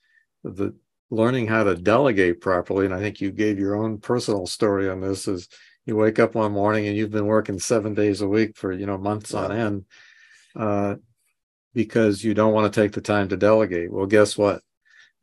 the 0.43 0.75
learning 1.11 1.47
how 1.47 1.63
to 1.63 1.75
delegate 1.75 2.41
properly 2.41 2.85
and 2.85 2.93
i 2.93 2.99
think 2.99 3.19
you 3.21 3.31
gave 3.31 3.59
your 3.59 3.75
own 3.75 3.97
personal 3.97 4.45
story 4.45 4.89
on 4.89 5.01
this 5.01 5.27
is 5.27 5.47
you 5.85 5.95
wake 5.95 6.19
up 6.19 6.35
one 6.35 6.51
morning 6.51 6.87
and 6.87 6.95
you've 6.95 7.11
been 7.11 7.25
working 7.25 7.59
seven 7.59 7.93
days 7.93 8.21
a 8.21 8.27
week 8.27 8.55
for 8.55 8.71
you 8.71 8.85
know 8.85 8.97
months 8.97 9.33
yeah. 9.33 9.39
on 9.39 9.51
end 9.51 9.85
uh, 10.55 10.95
because 11.73 12.23
you 12.23 12.33
don't 12.33 12.53
want 12.53 12.71
to 12.71 12.81
take 12.81 12.91
the 12.91 13.01
time 13.01 13.27
to 13.27 13.37
delegate 13.37 13.91
well 13.91 14.05
guess 14.05 14.37
what 14.37 14.61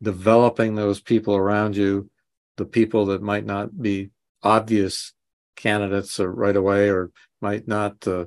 developing 0.01 0.75
those 0.75 1.01
people 1.01 1.35
around 1.35 1.75
you 1.75 2.09
the 2.57 2.65
people 2.65 3.07
that 3.07 3.21
might 3.21 3.45
not 3.45 3.81
be 3.81 4.09
obvious 4.43 5.13
candidates 5.55 6.19
right 6.19 6.55
away 6.55 6.89
or 6.89 7.11
might 7.41 7.67
not 7.67 8.07
uh, 8.07 8.25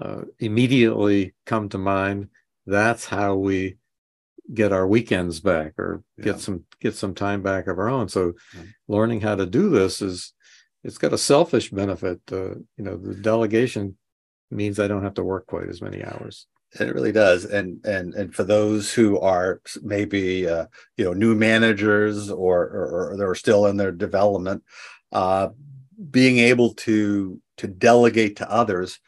uh, 0.00 0.22
immediately 0.38 1.34
come 1.46 1.68
to 1.68 1.78
mind 1.78 2.28
that's 2.66 3.06
how 3.06 3.34
we 3.34 3.76
get 4.52 4.72
our 4.72 4.86
weekends 4.86 5.40
back 5.40 5.78
or 5.78 6.02
yeah. 6.16 6.24
get 6.24 6.40
some 6.40 6.64
get 6.80 6.94
some 6.94 7.14
time 7.14 7.42
back 7.42 7.66
of 7.66 7.78
our 7.78 7.88
own 7.88 8.08
so 8.08 8.32
yeah. 8.54 8.62
learning 8.88 9.20
how 9.20 9.34
to 9.34 9.46
do 9.46 9.68
this 9.68 10.00
is 10.00 10.32
it's 10.84 10.98
got 10.98 11.12
a 11.12 11.18
selfish 11.18 11.70
benefit 11.70 12.20
uh, 12.32 12.54
you 12.76 12.84
know 12.84 12.96
the 12.96 13.14
delegation 13.14 13.96
means 14.50 14.80
i 14.80 14.88
don't 14.88 15.04
have 15.04 15.14
to 15.14 15.24
work 15.24 15.46
quite 15.46 15.68
as 15.68 15.82
many 15.82 16.02
hours 16.02 16.46
It 16.78 16.94
really 16.94 17.12
does, 17.12 17.46
and 17.46 17.82
and 17.86 18.12
and 18.14 18.34
for 18.34 18.44
those 18.44 18.92
who 18.92 19.18
are 19.20 19.62
maybe 19.82 20.46
uh, 20.46 20.66
you 20.98 21.04
know 21.06 21.14
new 21.14 21.34
managers 21.34 22.30
or, 22.30 22.62
or, 22.62 23.12
or 23.12 23.16
they're 23.16 23.34
still 23.34 23.66
in 23.66 23.78
their 23.78 23.90
development, 23.90 24.62
uh, 25.10 25.48
being 26.10 26.38
able 26.38 26.74
to 26.74 27.40
to 27.56 27.66
delegate 27.68 28.36
to 28.36 28.50
others 28.50 29.00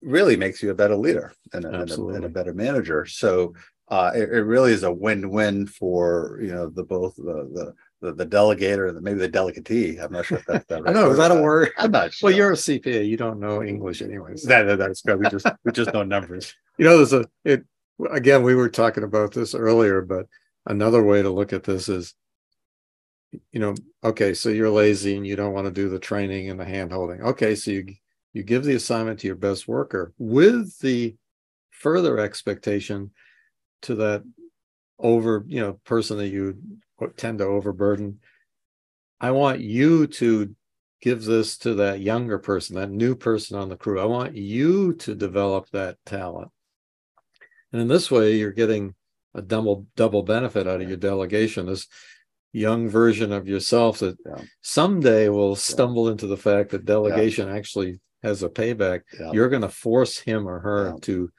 really 0.00 0.36
makes 0.36 0.62
you 0.62 0.70
a 0.70 0.74
better 0.74 0.96
leader 0.96 1.34
and 1.52 1.64
a, 1.66 1.80
and 1.80 1.90
a, 1.90 2.06
and 2.08 2.24
a 2.24 2.30
better 2.30 2.54
manager. 2.54 3.04
So 3.04 3.54
uh, 3.88 4.10
it, 4.14 4.30
it, 4.30 4.42
really 4.42 4.72
is 4.72 4.82
a 4.82 4.92
win-win 4.92 5.66
for 5.66 6.38
you 6.40 6.52
know 6.52 6.70
the 6.70 6.82
both 6.82 7.16
the 7.16 7.22
the 7.22 7.74
the, 8.00 8.12
the 8.12 8.26
delegator 8.26 8.88
and 8.88 9.00
maybe 9.02 9.18
the 9.18 9.28
delegatee. 9.28 10.02
I'm 10.02 10.12
not 10.12 10.26
sure 10.26 10.38
if 10.38 10.46
that's 10.46 10.66
that 10.66 10.82
right. 10.82 10.90
I 10.96 11.00
know 11.00 11.10
is 11.10 11.18
that 11.18 11.30
a 11.30 11.40
word? 11.40 11.70
I'm 11.78 11.90
not 11.90 12.12
sure. 12.12 12.28
Well, 12.28 12.36
you're 12.36 12.52
a 12.52 12.56
CPA. 12.56 13.06
You 13.06 13.16
don't 13.16 13.40
know 13.40 13.62
English, 13.62 14.02
anyways. 14.02 14.42
That, 14.44 14.64
that 14.64 14.78
that's 14.78 15.02
good. 15.02 15.18
We 15.18 15.28
just 15.28 15.46
we 15.64 15.72
just 15.72 15.92
know 15.92 16.02
numbers. 16.02 16.54
You 16.76 16.86
know, 16.86 16.96
there's 16.96 17.12
a 17.12 17.24
it 17.44 17.64
again. 18.10 18.42
We 18.42 18.56
were 18.56 18.68
talking 18.68 19.04
about 19.04 19.32
this 19.32 19.54
earlier, 19.54 20.02
but 20.02 20.26
another 20.66 21.04
way 21.04 21.22
to 21.22 21.30
look 21.30 21.52
at 21.52 21.62
this 21.62 21.88
is, 21.88 22.14
you 23.52 23.60
know, 23.60 23.76
okay, 24.02 24.34
so 24.34 24.48
you're 24.48 24.70
lazy 24.70 25.16
and 25.16 25.24
you 25.24 25.36
don't 25.36 25.52
want 25.52 25.66
to 25.66 25.70
do 25.70 25.88
the 25.88 26.00
training 26.00 26.50
and 26.50 26.58
the 26.58 26.64
hand 26.64 26.90
holding. 26.90 27.22
Okay, 27.22 27.54
so 27.54 27.70
you 27.70 27.94
you 28.32 28.42
give 28.42 28.64
the 28.64 28.74
assignment 28.74 29.20
to 29.20 29.28
your 29.28 29.36
best 29.36 29.68
worker 29.68 30.12
with 30.18 30.76
the 30.80 31.14
further 31.70 32.18
expectation 32.18 33.12
to 33.84 33.94
that 33.96 34.22
over 34.98 35.44
you 35.46 35.60
know 35.60 35.74
person 35.84 36.18
that 36.18 36.28
you 36.28 36.56
tend 37.16 37.38
to 37.38 37.44
overburden 37.44 38.18
i 39.20 39.30
want 39.30 39.60
you 39.60 40.06
to 40.06 40.54
give 41.02 41.24
this 41.24 41.58
to 41.58 41.74
that 41.74 42.00
younger 42.00 42.38
person 42.38 42.76
that 42.76 42.90
new 42.90 43.14
person 43.14 43.58
on 43.58 43.68
the 43.68 43.76
crew 43.76 44.00
i 44.00 44.04
want 44.04 44.34
you 44.36 44.94
to 44.94 45.14
develop 45.14 45.68
that 45.70 45.96
talent 46.06 46.50
and 47.72 47.82
in 47.82 47.88
this 47.88 48.10
way 48.10 48.36
you're 48.36 48.52
getting 48.52 48.94
a 49.34 49.42
double 49.42 49.86
double 49.96 50.22
benefit 50.22 50.66
out 50.68 50.80
of 50.80 50.88
your 50.88 50.96
delegation 50.96 51.66
this 51.66 51.88
young 52.52 52.88
version 52.88 53.32
of 53.32 53.48
yourself 53.48 53.98
that 53.98 54.16
yeah. 54.24 54.40
someday 54.62 55.28
will 55.28 55.56
stumble 55.56 56.06
yeah. 56.06 56.12
into 56.12 56.28
the 56.28 56.36
fact 56.36 56.70
that 56.70 56.84
delegation 56.84 57.48
yeah. 57.48 57.56
actually 57.56 58.00
has 58.22 58.44
a 58.44 58.48
payback 58.48 59.00
you're 59.32 59.48
going 59.48 59.60
to 59.60 59.68
force 59.68 60.18
him 60.18 60.48
or 60.48 60.60
her 60.60 60.94
to 61.00 61.30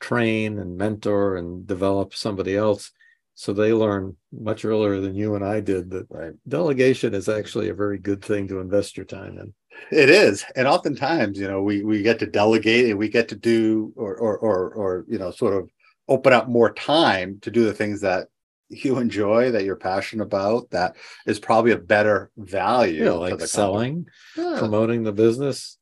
train 0.00 0.58
and 0.58 0.76
mentor 0.76 1.36
and 1.36 1.66
develop 1.66 2.14
somebody 2.14 2.56
else 2.56 2.92
so 3.34 3.52
they 3.52 3.72
learn 3.72 4.16
much 4.32 4.64
earlier 4.64 4.98
than 5.00 5.14
you 5.14 5.34
and 5.34 5.44
I 5.44 5.60
did 5.60 5.90
that 5.90 6.06
right. 6.08 6.32
delegation 6.48 7.14
is 7.14 7.28
actually 7.28 7.68
a 7.68 7.74
very 7.74 7.98
good 7.98 8.24
thing 8.24 8.48
to 8.48 8.60
invest 8.60 8.96
your 8.96 9.06
time 9.06 9.38
in. 9.38 9.52
It 9.90 10.08
is, 10.08 10.42
and 10.56 10.66
oftentimes, 10.66 11.38
you 11.38 11.46
know, 11.46 11.62
we 11.62 11.84
we 11.84 12.02
get 12.02 12.18
to 12.20 12.26
delegate 12.26 12.88
and 12.88 12.98
we 12.98 13.10
get 13.10 13.28
to 13.28 13.36
do 13.36 13.92
or 13.94 14.16
or 14.16 14.38
or, 14.38 14.70
or 14.70 15.04
you 15.06 15.18
know, 15.18 15.30
sort 15.30 15.52
of 15.52 15.70
open 16.08 16.32
up 16.32 16.48
more 16.48 16.72
time 16.72 17.38
to 17.42 17.50
do 17.50 17.64
the 17.64 17.74
things 17.74 18.00
that 18.00 18.28
you 18.68 18.98
enjoy, 18.98 19.50
that 19.50 19.64
you're 19.64 19.76
passionate 19.76 20.24
about, 20.24 20.70
that 20.70 20.96
is 21.26 21.38
probably 21.38 21.72
a 21.72 21.78
better 21.78 22.30
value. 22.38 23.04
Yeah, 23.04 23.10
like 23.12 23.40
selling, 23.42 24.06
yeah. 24.36 24.56
promoting 24.58 25.02
the 25.02 25.12
business, 25.12 25.78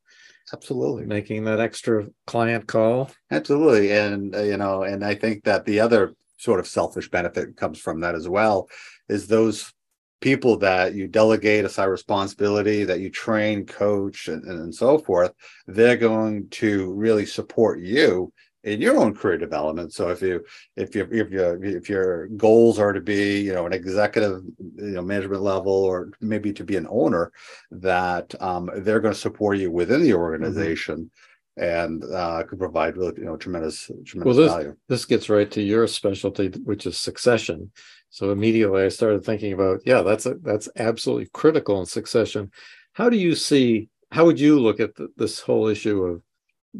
absolutely. 0.53 1.05
Making 1.05 1.45
that 1.45 1.59
extra 1.59 2.07
client 2.27 2.67
call. 2.67 3.11
Absolutely. 3.31 3.91
And 3.91 4.35
uh, 4.35 4.43
you 4.43 4.57
know 4.57 4.83
and 4.83 5.03
i 5.03 5.15
think 5.15 5.43
that 5.43 5.65
the 5.65 5.79
other 5.79 6.15
sort 6.37 6.59
of 6.59 6.67
selfish 6.67 7.09
benefit 7.09 7.57
comes 7.57 7.79
from 7.79 8.01
that 8.01 8.15
as 8.15 8.27
well 8.27 8.67
is 9.09 9.27
those 9.27 9.73
people 10.21 10.57
that 10.57 10.93
you 10.93 11.07
delegate 11.07 11.65
assign 11.65 11.89
responsibility 11.89 12.83
that 12.83 12.99
you 12.99 13.09
train 13.09 13.65
coach 13.65 14.27
and, 14.27 14.43
and 14.45 14.73
so 14.73 14.97
forth 14.97 15.31
they're 15.67 15.97
going 15.97 16.47
to 16.49 16.93
really 16.93 17.25
support 17.25 17.79
you 17.79 18.31
in 18.65 18.81
your 18.81 18.97
own 18.97 19.13
career 19.13 19.37
development. 19.37 19.93
So 19.93 20.09
if 20.09 20.21
you 20.21 20.43
if 20.75 20.95
you 20.95 21.07
if 21.11 21.31
you 21.31 21.59
if 21.63 21.87
your 21.87 22.27
goals 22.29 22.79
are 22.79 22.93
to 22.93 23.01
be 23.01 23.39
you 23.41 23.53
know 23.53 23.65
an 23.65 23.73
executive 23.73 24.41
you 24.77 24.95
know 24.95 25.01
management 25.01 25.43
level 25.43 25.71
or 25.71 26.11
maybe 26.19 26.51
to 26.53 26.63
be 26.63 26.75
an 26.75 26.87
owner, 26.89 27.31
that 27.71 28.33
um, 28.41 28.69
they're 28.77 28.99
going 28.99 29.13
to 29.13 29.19
support 29.19 29.57
you 29.57 29.71
within 29.71 30.01
the 30.01 30.13
organization. 30.13 30.97
Mm-hmm. 30.97 31.31
And 31.57 32.03
uh, 32.03 32.43
could 32.43 32.59
provide 32.59 32.97
really, 32.97 33.13
you 33.15 33.23
know, 33.23 33.37
tremendous, 33.37 33.89
tremendous 34.05 34.25
well, 34.25 34.35
this, 34.35 34.51
value. 34.51 34.75
This 34.89 35.05
gets 35.05 35.29
right 35.29 35.49
to 35.51 35.61
your 35.61 35.87
specialty, 35.87 36.49
which 36.49 36.85
is 36.85 36.99
succession. 36.99 37.71
So 38.09 38.31
immediately 38.31 38.83
I 38.83 38.89
started 38.89 39.23
thinking 39.23 39.53
about, 39.53 39.79
yeah, 39.85 40.01
that's 40.01 40.25
a, 40.25 40.33
that's 40.33 40.67
absolutely 40.75 41.29
critical 41.31 41.79
in 41.79 41.85
succession. 41.85 42.51
How 42.91 43.09
do 43.09 43.15
you 43.15 43.35
see? 43.35 43.87
How 44.11 44.25
would 44.25 44.37
you 44.37 44.59
look 44.59 44.81
at 44.81 44.95
the, 44.95 45.07
this 45.15 45.39
whole 45.39 45.67
issue 45.67 46.03
of 46.03 46.21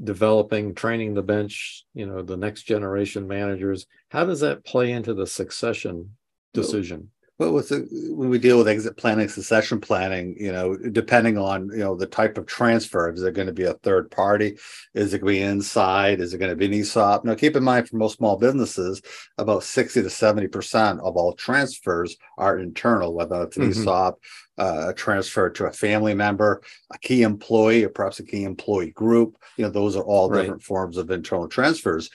developing, 0.03 0.75
training 0.75 1.13
the 1.13 1.23
bench, 1.23 1.85
you 1.93 2.05
know, 2.05 2.21
the 2.21 2.37
next 2.37 2.63
generation 2.63 3.27
managers. 3.27 3.85
How 4.09 4.25
does 4.25 4.39
that 4.41 4.65
play 4.65 4.91
into 4.91 5.13
the 5.13 5.27
succession 5.27 6.15
decision? 6.53 7.11
Well, 7.37 7.51
with 7.51 7.67
the, 7.67 7.85
when 8.15 8.29
we 8.29 8.39
deal 8.39 8.57
with 8.57 8.69
exit 8.69 8.95
planning, 8.95 9.27
succession 9.27 9.81
planning, 9.81 10.37
you 10.39 10.53
know, 10.53 10.77
depending 10.77 11.37
on 11.37 11.69
you 11.69 11.79
know 11.79 11.93
the 11.93 12.05
type 12.05 12.37
of 12.37 12.45
transfer, 12.45 13.11
is 13.11 13.23
it 13.23 13.33
going 13.33 13.47
to 13.47 13.53
be 13.53 13.63
a 13.63 13.73
third 13.73 14.09
party? 14.09 14.57
Is 14.93 15.13
it 15.13 15.19
going 15.19 15.33
to 15.33 15.39
be 15.39 15.43
inside? 15.43 16.21
Is 16.21 16.33
it 16.33 16.37
going 16.37 16.51
to 16.51 16.55
be 16.55 16.67
an 16.67 16.73
ESOP? 16.73 17.25
Now, 17.25 17.35
keep 17.35 17.57
in 17.57 17.63
mind, 17.63 17.89
for 17.89 17.97
most 17.97 18.17
small 18.19 18.37
businesses, 18.37 19.01
about 19.37 19.63
sixty 19.63 20.01
to 20.01 20.09
seventy 20.09 20.47
percent 20.47 21.01
of 21.01 21.17
all 21.17 21.33
transfers 21.33 22.15
are 22.37 22.57
internal, 22.57 23.13
whether 23.13 23.43
it's 23.43 23.57
an 23.57 23.63
mm-hmm. 23.63 23.81
ESOP, 23.81 24.17
uh, 24.57 24.85
a 24.87 24.93
transfer 24.93 25.49
to 25.49 25.65
a 25.65 25.73
family 25.73 26.13
member, 26.13 26.61
a 26.93 26.97
key 26.99 27.23
employee, 27.23 27.83
or 27.83 27.89
perhaps 27.89 28.19
a 28.19 28.23
key 28.23 28.45
employee 28.45 28.91
group. 28.91 29.35
You 29.57 29.65
know, 29.65 29.71
those 29.71 29.97
are 29.97 30.05
all 30.05 30.29
right. 30.29 30.43
different 30.43 30.63
forms 30.63 30.95
of 30.95 31.11
internal 31.11 31.49
transfers. 31.49 32.09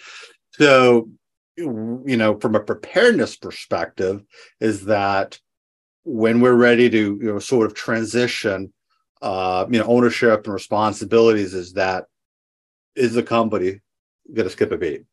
So 0.52 1.10
you 1.64 2.16
know, 2.16 2.38
from 2.38 2.54
a 2.54 2.60
preparedness 2.60 3.36
perspective, 3.36 4.22
is 4.60 4.86
that 4.86 5.38
when 6.04 6.40
we're 6.40 6.54
ready 6.54 6.88
to, 6.90 7.18
you 7.20 7.32
know, 7.32 7.38
sort 7.38 7.66
of 7.66 7.74
transition, 7.74 8.72
uh, 9.22 9.66
you 9.70 9.78
know, 9.78 9.86
ownership 9.86 10.44
and 10.44 10.54
responsibilities, 10.54 11.54
is 11.54 11.74
that 11.74 12.04
is 12.96 13.14
the 13.14 13.22
company 13.22 13.80
going 14.32 14.46
to 14.46 14.50
skip 14.50 14.72
a 14.72 14.78
beat? 14.78 15.04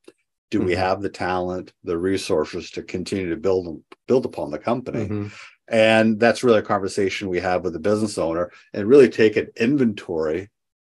Do 0.49 0.59
mm-hmm. 0.59 0.67
we 0.67 0.75
have 0.75 1.01
the 1.01 1.09
talent, 1.09 1.73
the 1.83 1.97
resources 1.97 2.71
to 2.71 2.83
continue 2.83 3.29
to 3.29 3.37
build 3.37 3.83
build 4.07 4.25
upon 4.25 4.51
the 4.51 4.59
company? 4.59 5.05
Mm-hmm. 5.05 5.27
And 5.69 6.19
that's 6.19 6.43
really 6.43 6.59
a 6.59 6.63
conversation 6.63 7.27
we 7.27 7.41
have 7.41 7.63
with 7.63 7.73
the 7.73 7.79
business 7.79 8.17
owner 8.17 8.51
and 8.73 8.87
really 8.87 9.09
take 9.09 9.35
an 9.35 9.49
inventory 9.57 10.49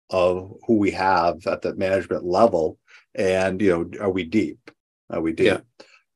of 0.09 0.53
who 0.65 0.77
we 0.77 0.91
have 0.91 1.45
at 1.45 1.61
the 1.61 1.75
management 1.75 2.25
level. 2.25 2.79
And, 3.13 3.61
you 3.61 3.69
know, 3.69 4.03
are 4.03 4.09
we 4.09 4.23
deep? 4.23 4.71
Uh, 5.13 5.21
we 5.21 5.33
do. 5.33 5.43
Yeah. 5.43 5.59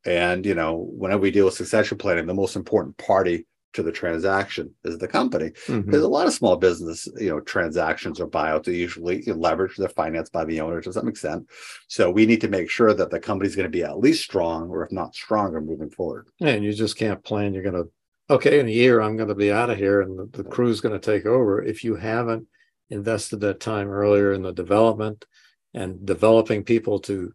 And, 0.05 0.45
you 0.45 0.55
know, 0.55 0.89
whenever 0.91 1.21
we 1.21 1.31
deal 1.31 1.45
with 1.45 1.55
succession 1.55 1.97
planning, 1.97 2.25
the 2.25 2.33
most 2.33 2.55
important 2.55 2.97
party 2.97 3.45
to 3.73 3.83
the 3.83 3.91
transaction 3.91 4.73
is 4.85 4.97
the 4.97 5.07
company. 5.07 5.49
Mm-hmm. 5.67 5.91
There's 5.91 6.03
a 6.03 6.07
lot 6.07 6.25
of 6.25 6.33
small 6.33 6.55
business, 6.55 7.07
you 7.19 7.29
know, 7.29 7.41
transactions 7.41 8.19
or 8.19 8.27
buyouts 8.27 8.63
that 8.63 8.75
usually 8.75 9.21
leverage. 9.23 9.75
They're 9.75 9.89
financed 9.89 10.31
by 10.31 10.45
the 10.45 10.61
owner 10.61 10.81
to 10.81 10.93
some 10.93 11.07
extent. 11.07 11.47
So 11.87 12.09
we 12.09 12.25
need 12.25 12.41
to 12.41 12.47
make 12.47 12.69
sure 12.69 12.93
that 12.93 13.11
the 13.11 13.19
company's 13.19 13.55
going 13.55 13.65
to 13.65 13.77
be 13.77 13.83
at 13.83 13.99
least 13.99 14.23
strong, 14.23 14.69
or 14.69 14.83
if 14.83 14.91
not 14.91 15.13
stronger, 15.13 15.61
moving 15.61 15.89
forward. 15.89 16.29
And 16.39 16.63
you 16.63 16.73
just 16.73 16.97
can't 16.97 17.23
plan. 17.23 17.53
You're 17.53 17.63
going 17.63 17.75
to, 17.75 17.91
okay, 18.33 18.59
in 18.59 18.67
a 18.67 18.71
year 18.71 19.01
I'm 19.01 19.17
going 19.17 19.29
to 19.29 19.35
be 19.35 19.51
out 19.51 19.69
of 19.69 19.77
here, 19.77 20.01
and 20.01 20.17
the, 20.17 20.43
the 20.43 20.49
crew's 20.49 20.81
going 20.81 20.99
to 20.99 21.05
take 21.05 21.25
over. 21.25 21.61
If 21.61 21.83
you 21.83 21.95
haven't 21.95 22.47
invested 22.89 23.41
that 23.41 23.59
time 23.59 23.89
earlier 23.89 24.31
in 24.31 24.41
the 24.41 24.53
development 24.53 25.25
and 25.73 26.05
developing 26.05 26.63
people 26.63 26.99
to 26.99 27.33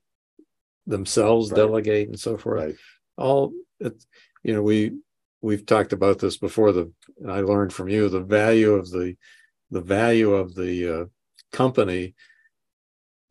themselves 0.86 1.50
right. 1.50 1.56
delegate 1.56 2.08
and 2.08 2.18
so 2.18 2.36
forth. 2.36 2.64
Right. 2.64 2.74
All 3.16 3.52
it's 3.80 4.06
you 4.42 4.54
know 4.54 4.62
we 4.62 4.92
we've 5.40 5.66
talked 5.66 5.92
about 5.92 6.18
this 6.18 6.36
before. 6.36 6.72
The 6.72 6.92
I 7.28 7.40
learned 7.40 7.72
from 7.72 7.88
you 7.88 8.08
the 8.08 8.20
value 8.20 8.72
of 8.72 8.90
the 8.90 9.16
the 9.70 9.80
value 9.80 10.32
of 10.32 10.54
the 10.54 11.00
uh, 11.00 11.04
company. 11.52 12.14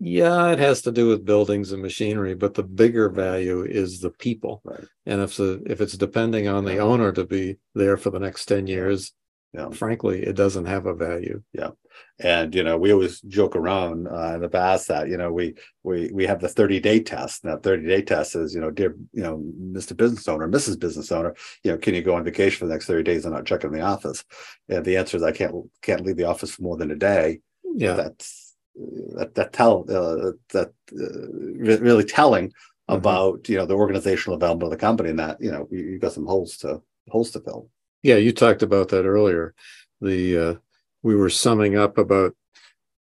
Yeah, 0.04 0.52
it 0.52 0.58
has 0.58 0.82
to 0.84 0.92
do 0.92 1.10
with 1.10 1.26
buildings 1.26 1.72
and 1.72 1.82
machinery, 1.82 2.34
but 2.34 2.56
the 2.56 2.64
bigger 2.64 3.08
value 3.10 3.64
is 3.64 4.00
the 4.00 4.10
people. 4.10 4.62
Right. 4.64 4.84
And 5.06 5.22
if 5.22 5.38
the 5.38 5.62
if 5.66 5.80
it's 5.80 5.98
depending 5.98 6.48
on 6.48 6.66
the 6.66 6.80
owner 6.80 7.12
to 7.12 7.24
be 7.24 7.58
there 7.76 7.98
for 7.98 8.10
the 8.10 8.20
next 8.20 8.46
ten 8.46 8.68
years, 8.68 9.14
yeah. 9.54 9.70
frankly, 9.70 10.24
it 10.24 10.36
doesn't 10.36 10.66
have 10.66 10.86
a 10.86 10.94
value. 10.94 11.42
Yeah. 11.54 11.72
And 12.20 12.54
you 12.56 12.64
know, 12.64 12.78
we 12.78 12.94
always 12.94 13.22
joke 13.22 13.56
around 13.56 14.08
uh, 14.08 14.34
in 14.36 14.42
the 14.42 14.50
past 14.50 14.88
that 14.88 15.10
you 15.10 15.18
know 15.18 15.32
we 15.32 15.56
we 15.84 16.10
we 16.14 16.26
have 16.26 16.40
the 16.40 16.48
30 16.48 16.80
day 16.80 17.00
test. 17.02 17.44
Now, 17.44 17.58
30 17.58 17.88
day 17.88 18.02
test 18.02 18.36
is 18.36 18.56
you 18.56 18.62
know, 18.62 18.72
dear 18.72 18.96
you 19.12 19.24
know, 19.24 19.44
Mr. 19.60 19.96
Business 19.96 20.28
Owner, 20.28 20.48
Mrs. 20.48 20.80
Business 20.80 21.12
Owner, 21.12 21.36
you 21.64 21.72
know, 21.72 21.78
can 21.78 21.94
you 21.94 22.02
go 22.02 22.16
on 22.16 22.24
vacation 22.24 22.60
for 22.60 22.66
the 22.68 22.74
next 22.74 22.86
30 22.86 23.04
days 23.04 23.26
and 23.26 23.34
not 23.34 23.46
check 23.46 23.64
in 23.64 23.72
the 23.72 23.82
office? 23.82 24.24
And 24.70 24.86
the 24.86 24.98
answer 24.98 25.18
is 25.18 25.24
I 25.24 25.32
can't 25.32 25.56
can't 25.82 26.06
leave 26.06 26.18
the 26.18 26.26
office 26.26 26.52
for 26.52 26.62
more 26.62 26.78
than 26.78 26.92
a 26.92 26.96
day. 26.96 27.40
Yeah, 27.76 27.94
that's 27.94 28.56
that 28.76 29.36
that 29.36 29.54
tell 29.54 29.86
uh, 29.90 30.32
that 30.54 30.74
uh, 30.94 31.84
really 31.84 32.06
telling 32.06 32.50
mm-hmm. 32.50 32.96
about 32.96 33.50
you 33.50 33.58
know 33.58 33.66
the 33.66 33.76
organizational 33.76 34.38
development 34.38 34.72
of 34.72 34.80
the 34.80 34.86
company 34.86 35.10
and 35.10 35.20
that 35.20 35.42
you 35.42 35.52
know 35.52 35.68
you, 35.72 35.94
have 35.94 36.02
got 36.02 36.14
some 36.14 36.26
holes 36.26 36.58
to 36.58 36.82
holes 37.10 37.32
to 37.32 37.42
fill. 37.42 37.70
Yeah, 38.04 38.16
you 38.16 38.32
talked 38.32 38.64
about 38.64 38.90
that 38.90 39.06
earlier. 39.06 39.54
The 40.02 40.38
uh, 40.38 40.56
we 41.04 41.16
were 41.16 41.30
summing 41.30 41.78
up 41.78 41.98
about 41.98 42.36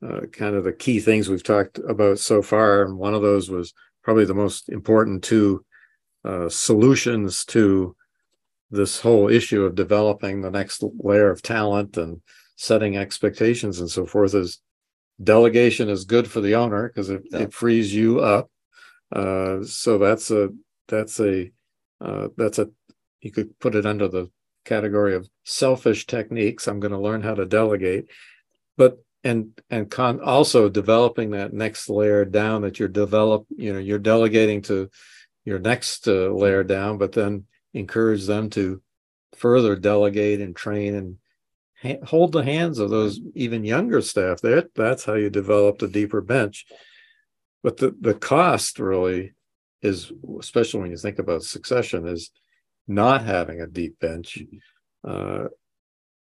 uh, 0.07 0.27
kind 0.33 0.55
of 0.55 0.65
the 0.65 0.73
key 0.73 1.01
things 1.01 1.29
we've 1.29 1.43
talked 1.43 1.79
about 1.79 2.19
so 2.19 2.43
far, 2.43 2.83
and 2.83 2.99
one 2.99 3.15
of 3.15 3.23
those 3.23 3.51
was 3.51 3.73
probably 4.03 4.25
the 4.25 4.35
most 4.35 4.69
important 4.69 5.23
two 5.23 5.65
uh, 6.25 6.49
solutions 6.49 7.45
to 7.47 7.97
this 8.71 9.01
whole 9.01 9.29
issue 9.29 9.65
of 9.65 9.75
developing 9.75 10.41
the 10.41 10.51
next 10.51 10.85
layer 10.99 11.31
of 11.31 11.43
talent 11.43 11.97
and 11.97 12.21
setting 12.57 12.97
expectations 12.97 13.81
and 13.81 13.91
so 13.91 14.07
forth 14.07 14.35
is 14.35 14.61
delegation 15.23 15.89
is 15.89 16.05
good 16.05 16.31
for 16.31 16.41
the 16.41 16.55
owner 16.55 16.89
because 16.89 17.11
it, 17.11 17.23
yeah. 17.31 17.41
it 17.41 17.53
frees 17.53 17.93
you 17.93 18.21
up 18.21 18.51
uh, 19.13 19.63
so 19.65 19.99
that's 19.99 20.31
a 20.31 20.51
that's 20.89 21.19
a 21.21 21.51
uh, 22.01 22.29
that's 22.37 22.59
a 22.59 22.69
you 23.23 23.33
could 23.33 23.59
put 23.59 23.75
it 23.75 23.87
under 23.87 24.09
the 24.09 24.31
category 24.65 25.15
of 25.15 25.29
selfish 25.45 26.07
techniques 26.07 26.69
i'm 26.69 26.81
going 26.81 26.93
to 26.93 26.99
learn 26.99 27.23
how 27.23 27.35
to 27.35 27.47
delegate. 27.47 28.07
But 28.77 28.99
and 29.23 29.61
and 29.69 29.91
con 29.91 30.21
also 30.21 30.69
developing 30.69 31.31
that 31.31 31.53
next 31.53 31.91
layer 31.91 32.25
down 32.25 32.63
that 32.63 32.79
you're 32.79 32.89
develop 32.89 33.47
you 33.51 33.73
know 33.73 33.79
you're 33.79 33.99
delegating 33.99 34.63
to 34.63 34.91
your 35.45 35.59
next 35.59 36.09
uh, 36.09 36.31
layer 36.31 36.65
down 36.65 36.97
but 36.97 37.13
then 37.13 37.45
encourage 37.75 38.27
them 38.27 38.51
to 38.51 38.81
further 39.37 39.77
delegate 39.77 40.41
and 40.41 40.57
train 40.57 40.95
and 40.95 41.17
ha- 41.83 42.05
hold 42.05 42.33
the 42.33 42.45
hands 42.45 42.79
of 42.79 42.91
those 42.91 43.21
even 43.35 43.65
younger 43.65 44.01
staff. 44.01 44.41
That 44.41 44.75
that's 44.75 45.05
how 45.05 45.15
you 45.15 45.31
develop 45.31 45.79
the 45.79 45.89
deeper 45.89 46.21
bench. 46.21 46.67
But 47.63 47.79
the 47.79 47.95
the 47.99 48.15
cost 48.15 48.79
really 48.79 49.33
is 49.83 50.13
especially 50.39 50.81
when 50.81 50.91
you 50.91 50.97
think 50.97 51.19
about 51.19 51.43
succession 51.43 52.07
is 52.07 52.31
not 52.91 53.25
having 53.25 53.61
a 53.61 53.67
deep 53.67 53.99
bench 54.01 54.43
uh, 55.05 55.45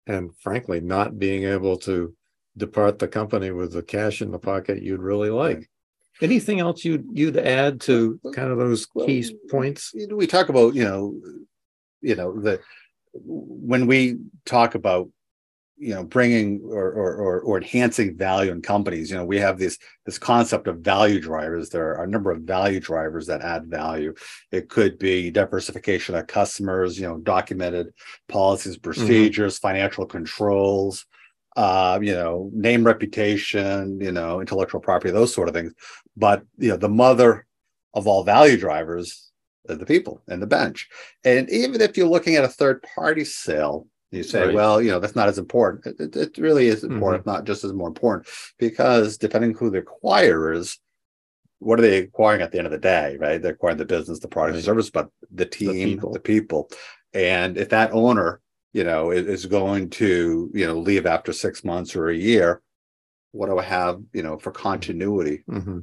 and 0.07 0.31
frankly 0.39 0.81
not 0.81 1.19
being 1.19 1.45
able 1.45 1.77
to 1.77 2.15
depart 2.57 2.99
the 2.99 3.09
company 3.09 3.51
with 3.51 3.73
the 3.73 3.83
cash 3.83 4.23
in 4.23 4.31
the 4.31 4.39
pocket 4.39 4.83
you'd 4.83 5.03
really 5.03 5.31
like. 5.31 5.69
Anything 6.23 6.61
else 6.61 6.85
you'd 6.85 7.07
you'd 7.13 7.37
add 7.37 7.81
to 7.83 8.21
kind 8.35 8.51
of 8.51 8.59
those 8.59 8.87
key 8.87 9.25
points? 9.51 9.93
we 10.11 10.27
talk 10.27 10.49
about 10.49 10.75
you 10.75 10.85
know 10.85 11.19
you 12.03 12.15
know 12.15 12.39
the 12.39 12.61
when 13.13 13.87
we 13.87 14.19
talk 14.45 14.75
about 14.75 15.09
you 15.81 15.95
know 15.95 16.05
bringing 16.05 16.61
or, 16.65 16.93
or 16.93 17.41
or 17.41 17.57
enhancing 17.57 18.15
value 18.15 18.53
in 18.53 18.61
companies 18.61 19.11
you 19.11 19.17
know 19.17 19.25
we 19.25 19.39
have 19.39 19.59
this 19.59 19.79
this 20.05 20.19
concept 20.19 20.69
of 20.69 20.81
value 20.81 21.19
drivers 21.19 21.71
there 21.71 21.95
are 21.95 22.05
a 22.05 22.09
number 22.09 22.31
of 22.31 22.43
value 22.43 22.79
drivers 22.79 23.27
that 23.27 23.41
add 23.41 23.67
value 23.67 24.13
it 24.53 24.69
could 24.69 24.99
be 24.99 25.31
diversification 25.31 26.15
of 26.15 26.27
customers 26.27 26.99
you 27.01 27.09
know 27.09 27.17
documented 27.19 27.89
policies 28.29 28.75
mm-hmm. 28.75 28.83
procedures 28.83 29.57
mm-hmm. 29.57 29.69
financial 29.69 30.05
controls 30.05 31.07
uh 31.57 31.99
you 32.03 32.13
know 32.13 32.51
name 32.53 32.85
reputation 32.85 33.99
you 34.01 34.13
know 34.13 34.41
intellectual 34.41 34.81
property 34.81 35.11
those 35.11 35.35
sort 35.35 35.49
of 35.49 35.55
things 35.55 35.73
but 36.15 36.43
you 36.59 36.69
know 36.69 36.77
the 36.77 36.89
mother 36.89 37.47
of 37.95 38.07
all 38.07 38.23
value 38.23 38.59
drivers 38.59 39.31
are 39.69 39.77
the 39.77 39.87
people 39.87 40.23
and 40.29 40.43
the 40.43 40.47
bench 40.47 40.89
and 41.25 41.49
even 41.49 41.81
if 41.81 41.97
you're 41.97 42.07
looking 42.07 42.37
at 42.37 42.45
a 42.45 42.49
third 42.49 42.85
party 42.95 43.25
sale 43.25 43.87
you 44.11 44.23
say, 44.23 44.47
right. 44.47 44.55
well, 44.55 44.83
you 44.83 44.91
know, 44.91 44.99
that's 44.99 45.17
not 45.17 45.29
as 45.29 45.39
important. 45.39 46.01
It, 46.01 46.17
it 46.17 46.39
really 46.39 46.67
is 46.67 46.83
important, 46.83 47.23
mm-hmm. 47.23 47.31
not 47.31 47.45
just 47.45 47.63
as 47.63 47.73
more 47.73 47.89
important, 47.89 48.29
because 48.59 49.19
depending 49.19 49.55
who 49.55 49.71
the 49.71 49.83
acquirer 49.83 50.57
is, 50.57 50.79
what 51.61 51.79
are 51.79 51.83
they 51.83 51.99
acquiring 51.99 52.43
at 52.43 52.51
the 52.51 52.59
end 52.59 52.67
of 52.67 52.73
the 52.73 52.79
day, 52.79 53.17
right? 53.21 53.41
They're 53.41 53.53
acquiring 53.53 53.79
the 53.79 53.85
business, 53.85 54.19
the 54.19 54.29
product, 54.29 54.55
right. 54.55 54.59
the 54.59 54.65
service, 54.65 54.91
but 54.91 55.11
the 55.31 55.47
team, 55.47 55.73
the 55.73 55.95
people. 55.95 56.13
the 56.13 56.21
people. 56.21 56.71
And 57.13 57.57
if 57.57 57.69
that 57.69 57.93
owner, 57.93 58.41
you 58.73 58.83
know, 58.83 59.11
is, 59.11 59.27
is 59.27 59.47
going 59.47 59.91
to, 59.91 60.51
you 60.55 60.67
know, 60.67 60.79
leave 60.79 61.07
after 61.07 61.33
six 61.33 61.63
months 61.65 61.95
or 61.95 62.09
a 62.09 62.17
year, 62.17 62.63
what 63.33 63.47
do 63.47 63.59
I 63.59 63.63
have, 63.63 64.01
you 64.13 64.23
know, 64.23 64.39
for 64.39 64.51
continuity 64.51 65.45
mm-hmm. 65.49 65.81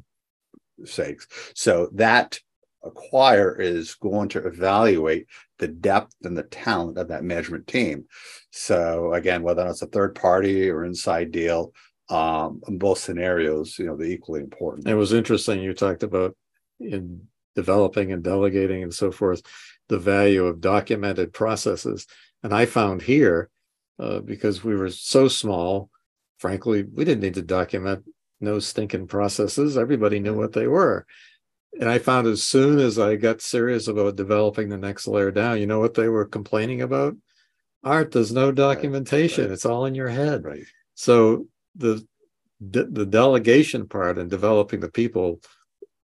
sakes? 0.84 1.28
So 1.54 1.90
that 1.94 2.40
acquire 2.88 3.56
is 3.60 3.96
going 3.96 4.30
to 4.30 4.46
evaluate 4.46 5.28
the 5.60 5.68
depth 5.68 6.16
and 6.24 6.38
the 6.38 6.44
talent 6.44 6.98
of 6.98 7.08
that 7.10 7.24
management 7.24 7.68
team. 7.68 8.06
So 8.52 9.14
again, 9.14 9.44
whether 9.44 9.66
it's 9.68 9.82
a 9.82 9.88
third 9.88 10.16
party 10.16 10.70
or 10.70 10.86
inside 10.86 11.32
deal, 11.32 11.74
um, 12.10 12.62
in 12.68 12.78
both 12.78 13.00
scenarios, 13.00 13.78
you 13.78 13.86
know, 13.86 13.98
they're 13.98 14.08
equally 14.08 14.42
important. 14.42 14.88
It 14.88 14.96
was 14.96 15.14
interesting 15.14 15.62
you 15.62 15.74
talked 15.74 16.04
about 16.04 16.36
in 16.80 17.28
developing 17.56 18.12
and 18.12 18.24
delegating 18.24 18.84
and 18.84 18.94
so 18.94 19.12
forth, 19.12 19.42
the 19.90 20.00
value 20.00 20.46
of 20.46 20.62
documented 20.62 21.34
processes. 21.34 22.08
And 22.44 22.54
I 22.54 22.66
found 22.66 23.02
here, 23.02 23.50
uh, 24.00 24.20
because 24.20 24.64
we 24.64 24.76
were 24.76 24.92
so 24.92 25.28
small, 25.28 25.90
frankly, 26.38 26.84
we 26.84 27.04
didn't 27.04 27.24
need 27.24 27.34
to 27.34 27.42
document 27.42 28.06
no 28.40 28.60
stinking 28.60 29.08
processes. 29.08 29.78
Everybody 29.78 30.20
knew 30.20 30.36
what 30.36 30.54
they 30.54 30.68
were 30.68 31.06
and 31.80 31.90
I 31.90 32.00
found 32.00 32.28
as 32.28 32.44
soon 32.44 32.80
as 32.80 33.00
I 33.00 33.16
got 33.16 33.42
serious 33.42 33.88
about 33.88 34.16
developing 34.16 34.70
the 34.70 34.78
next 34.78 35.08
layer 35.08 35.32
down, 35.32 35.60
you 35.60 35.68
know 35.68 35.80
what 35.80 35.94
they 35.94 36.08
were 36.08 36.26
complaining 36.26 36.82
about? 36.82 37.16
Art, 37.84 38.12
there's 38.12 38.34
no 38.34 38.52
documentation. 38.52 39.46
Right, 39.46 39.50
right. 39.50 39.54
It's 39.54 39.66
all 39.66 39.86
in 39.86 39.96
your 39.96 40.10
head. 40.10 40.44
Right. 40.44 40.64
So 40.96 41.48
the 41.76 42.06
the 42.60 43.06
delegation 43.06 43.88
part 43.88 44.18
and 44.18 44.32
developing 44.32 44.80
the 44.80 44.90
people 44.90 45.40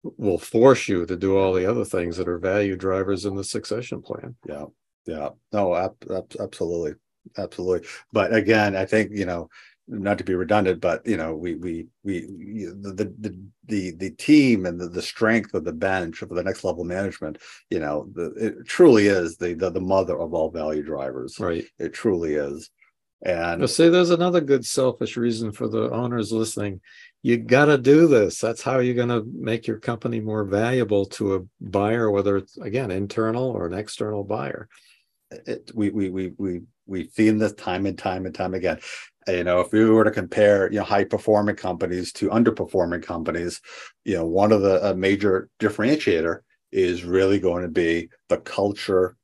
will 0.03 0.39
force 0.39 0.89
you 0.89 1.07
to 1.07 1.17
do 1.17 1.39
all 1.39 1.55
the 1.55 1.65
other 1.65 1.87
things 1.87 2.19
that 2.19 2.29
are 2.29 2.39
value 2.39 2.77
drivers 2.77 3.25
in 3.25 3.35
the 3.35 3.45
succession 3.45 4.03
plan. 4.03 4.37
Yeah. 4.47 4.67
Yeah. 5.07 5.31
No, 5.53 5.75
ab- 5.75 6.05
ab- 6.11 6.37
absolutely. 6.39 6.95
Absolutely. 7.39 7.89
But 8.13 8.35
again, 8.35 8.77
I 8.77 8.85
think, 8.85 9.13
you 9.13 9.25
know, 9.25 9.49
not 9.87 10.19
to 10.19 10.25
be 10.25 10.35
redundant, 10.35 10.81
but 10.81 11.07
you 11.07 11.17
know, 11.17 11.35
we 11.35 11.55
we 11.57 11.87
we 12.03 12.21
the 12.21 13.15
the 13.19 13.51
the 13.67 13.91
the 13.93 14.11
team 14.11 14.67
and 14.67 14.81
the, 14.81 14.89
the 14.89 15.03
strength 15.03 15.55
of 15.55 15.65
the 15.65 15.73
bench 15.73 16.19
for 16.19 16.27
the 16.27 16.43
next 16.43 16.65
level 16.65 16.85
management, 16.85 17.39
you 17.71 17.81
know, 17.81 18.09
the, 18.15 18.33
it 18.35 18.67
truly 18.67 19.07
is 19.07 19.37
the, 19.37 19.55
the 19.55 19.71
the 19.71 19.81
mother 19.81 20.19
of 20.19 20.33
all 20.33 20.51
value 20.51 20.83
drivers. 20.83 21.39
Right. 21.39 21.65
It 21.79 21.93
truly 21.93 22.35
is. 22.35 22.71
And 23.23 23.63
I'll 23.63 23.69
say 23.69 23.89
there's 23.89 24.11
another 24.11 24.43
good 24.43 24.67
selfish 24.67 25.17
reason 25.17 25.53
for 25.53 25.67
the 25.67 25.91
owners 25.91 26.31
listening. 26.31 26.81
You 27.23 27.39
got 27.39 27.67
to 27.67 27.79
do 27.79 28.07
this. 28.07 28.39
That's 28.39 28.61
how 28.61 28.81
you're 28.81 28.95
going 28.95 29.09
to 29.09 29.25
make 29.33 29.67
your 29.67 29.79
company 29.79 30.21
more 30.21 30.45
valuable 30.45 31.07
to 31.07 31.37
a 31.37 31.41
buyer, 31.59 32.11
whether 32.11 32.37
it's 32.37 32.59
again 32.59 32.91
internal 32.91 33.45
or 33.45 33.67
an 33.67 33.73
external 33.73 34.25
buyer. 34.25 34.69
It, 35.31 35.71
we 35.75 35.91
we 35.91 36.11
we 36.11 36.33
we 36.37 36.61
we've 36.87 37.11
seen 37.11 37.39
this 37.39 37.55
time 37.55 37.87
and 37.87 37.99
time 37.99 38.27
and 38.27 38.35
time 38.35 38.53
again 38.55 38.79
you 39.29 39.45
know 39.45 39.61
if 39.61 39.73
we 39.73 39.85
were 39.85 40.05
to 40.05 40.11
compare 40.11 40.71
you 40.71 40.79
know 40.79 40.85
high 40.85 41.05
performing 41.05 41.57
companies 41.57 42.13
to 42.13 42.29
underperforming 42.31 43.03
companies 43.03 43.61
you 44.05 44.17
know 44.17 44.27
one 44.27 44.53
of 44.53 44.63
the 44.63 44.95
major 44.95 45.49
differentiator 45.61 46.41
is 46.73 47.05
really 47.05 47.39
going 47.39 47.63
to 47.63 47.69
be 47.69 48.09
the 48.29 48.39
culture 48.39 49.17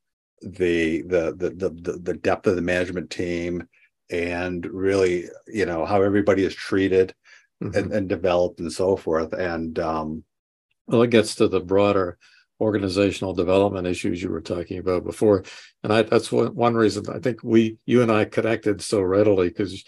the 0.42 1.02
the 1.02 1.34
the 1.36 1.50
the, 1.70 1.98
the 1.98 2.14
depth 2.14 2.46
of 2.46 2.56
the 2.56 2.62
management 2.62 3.10
team 3.10 3.66
and 4.10 4.66
really 4.66 5.26
you 5.46 5.66
know 5.66 5.84
how 5.84 6.02
everybody 6.02 6.44
is 6.44 6.54
treated 6.54 7.14
mm-hmm. 7.62 7.76
and, 7.76 7.92
and 7.92 8.08
developed 8.08 8.60
and 8.60 8.72
so 8.72 8.96
forth 8.96 9.32
and 9.32 9.78
um 9.78 10.24
well 10.86 11.02
it 11.02 11.10
gets 11.10 11.34
to 11.34 11.48
the 11.48 11.60
broader 11.60 12.16
organizational 12.60 13.32
development 13.32 13.86
issues 13.86 14.22
you 14.22 14.30
were 14.30 14.40
talking 14.40 14.78
about 14.78 15.04
before. 15.04 15.44
And 15.82 15.92
I, 15.92 16.02
that's 16.02 16.30
one, 16.30 16.54
one 16.54 16.74
reason 16.74 17.04
i 17.08 17.18
think 17.18 17.42
we 17.42 17.78
you 17.86 18.02
and 18.02 18.12
i 18.12 18.24
connected 18.24 18.82
so 18.82 19.00
readily 19.00 19.48
because 19.48 19.84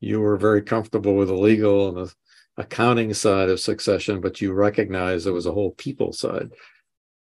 you 0.00 0.20
were 0.20 0.36
very 0.36 0.62
comfortable 0.62 1.14
with 1.14 1.28
the 1.28 1.34
legal 1.34 1.88
and 1.88 1.96
the 1.98 2.14
accounting 2.56 3.12
side 3.12 3.50
of 3.50 3.60
succession 3.60 4.20
but 4.20 4.40
you 4.40 4.52
recognize 4.52 5.24
there 5.24 5.32
was 5.32 5.46
a 5.46 5.52
whole 5.52 5.72
people 5.72 6.12
side. 6.12 6.50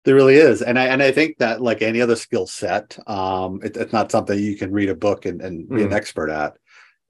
There 0.05 0.15
really 0.15 0.35
is. 0.35 0.61
And 0.63 0.79
i 0.79 0.87
and 0.87 1.03
i 1.03 1.11
think 1.11 1.39
that 1.39 1.63
like 1.63 1.81
any 1.81 2.01
other 2.01 2.17
skill 2.17 2.47
set 2.47 2.99
um 3.09 3.61
it, 3.63 3.77
it's 3.77 3.93
not 3.93 4.11
something 4.11 4.39
you 4.39 4.57
can 4.57 4.73
read 4.73 4.91
a 4.91 4.95
book 4.95 5.25
and, 5.25 5.41
and 5.41 5.69
be 5.69 5.77
mm. 5.77 5.87
an 5.87 5.93
expert 5.93 6.31
at. 6.31 6.55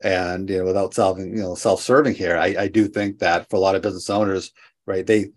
And 0.04 0.48
you 0.48 0.58
know 0.58 0.64
without 0.64 0.94
solving 0.94 1.36
you 1.36 1.42
know 1.42 1.54
self-serving 1.56 2.14
here 2.14 2.36
I, 2.36 2.54
I 2.58 2.68
do 2.68 2.86
think 2.86 3.18
that 3.18 3.50
for 3.50 3.56
a 3.56 3.60
lot 3.60 3.74
of 3.74 3.82
business 3.82 4.10
owners 4.10 4.52
right 4.86 5.06
they 5.06 5.30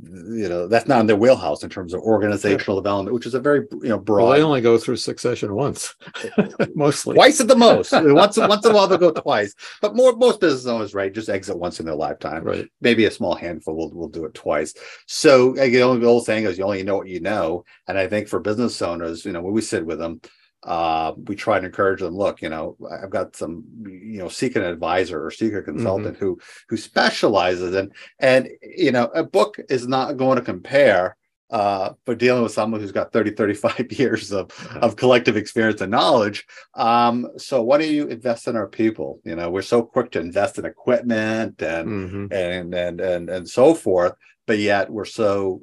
you 0.00 0.48
know 0.48 0.66
that's 0.66 0.88
not 0.88 1.00
in 1.00 1.06
their 1.06 1.16
wheelhouse 1.16 1.62
in 1.62 1.68
terms 1.68 1.92
of 1.92 2.00
organizational 2.00 2.76
yeah. 2.76 2.80
development 2.80 3.12
which 3.12 3.26
is 3.26 3.34
a 3.34 3.40
very 3.40 3.66
you 3.82 3.90
know 3.90 3.98
broad 3.98 4.24
well, 4.24 4.32
they 4.32 4.42
only 4.42 4.62
go 4.62 4.78
through 4.78 4.96
succession 4.96 5.54
once 5.54 5.94
mostly. 6.74 7.14
Twice 7.14 7.40
at 7.40 7.48
the 7.48 7.56
most. 7.56 7.92
Once 7.92 8.36
once 8.38 8.64
in 8.64 8.72
a 8.72 8.74
while 8.74 8.88
they'll 8.88 8.98
go 8.98 9.10
twice. 9.10 9.54
But 9.80 9.94
more 9.94 10.16
most 10.16 10.40
business 10.40 10.66
owners 10.66 10.94
right 10.94 11.12
just 11.12 11.28
exit 11.28 11.58
once 11.58 11.78
in 11.78 11.86
their 11.86 11.94
lifetime. 11.94 12.42
Right. 12.42 12.68
Maybe 12.80 13.04
a 13.04 13.10
small 13.10 13.34
handful 13.34 13.74
will, 13.74 13.90
will 13.90 14.08
do 14.08 14.24
it 14.24 14.34
twice. 14.34 14.74
So 15.06 15.52
again 15.52 16.00
the 16.00 16.06
old 16.06 16.24
saying 16.24 16.44
is 16.44 16.56
you 16.56 16.64
only 16.64 16.82
know 16.82 16.96
what 16.96 17.08
you 17.08 17.20
know. 17.20 17.64
And 17.86 17.98
i 17.98 18.06
think 18.06 18.28
for 18.28 18.40
business 18.40 18.80
owners 18.80 19.24
you 19.24 19.32
know 19.32 19.42
when 19.42 19.52
we 19.52 19.60
sit 19.60 19.84
with 19.84 19.98
them 19.98 20.20
uh, 20.64 21.12
we 21.26 21.34
try 21.34 21.58
to 21.58 21.66
encourage 21.66 22.00
them 22.00 22.16
look 22.16 22.40
you 22.40 22.48
know 22.48 22.76
i've 23.02 23.10
got 23.10 23.34
some 23.34 23.64
you 23.84 24.18
know 24.18 24.28
seek 24.28 24.56
an 24.56 24.62
advisor 24.62 25.24
or 25.24 25.30
seek 25.30 25.52
a 25.54 25.62
consultant 25.62 26.14
mm-hmm. 26.14 26.24
who 26.24 26.38
who 26.68 26.76
specializes 26.76 27.74
in 27.74 27.90
and 28.18 28.48
you 28.62 28.92
know 28.92 29.06
a 29.14 29.24
book 29.24 29.56
is 29.68 29.88
not 29.88 30.16
going 30.16 30.36
to 30.36 30.44
compare 30.44 31.16
uh, 31.50 31.92
for 32.06 32.14
dealing 32.14 32.42
with 32.42 32.52
someone 32.52 32.80
who's 32.80 32.92
got 32.92 33.12
30 33.12 33.32
35 33.32 33.92
years 33.98 34.32
of, 34.32 34.50
of 34.80 34.96
collective 34.96 35.36
experience 35.36 35.80
and 35.80 35.90
knowledge 35.90 36.46
um, 36.74 37.28
so 37.36 37.62
why 37.62 37.76
don't 37.76 37.90
you 37.90 38.06
invest 38.06 38.48
in 38.48 38.56
our 38.56 38.68
people 38.68 39.20
you 39.24 39.36
know 39.36 39.50
we're 39.50 39.62
so 39.62 39.82
quick 39.82 40.10
to 40.12 40.20
invest 40.20 40.58
in 40.58 40.64
equipment 40.64 41.60
and 41.60 41.88
mm-hmm. 41.88 42.26
and 42.32 42.74
and 42.74 43.00
and 43.00 43.28
and 43.28 43.48
so 43.48 43.74
forth 43.74 44.14
but 44.46 44.58
yet 44.58 44.90
we're 44.90 45.04
so 45.04 45.60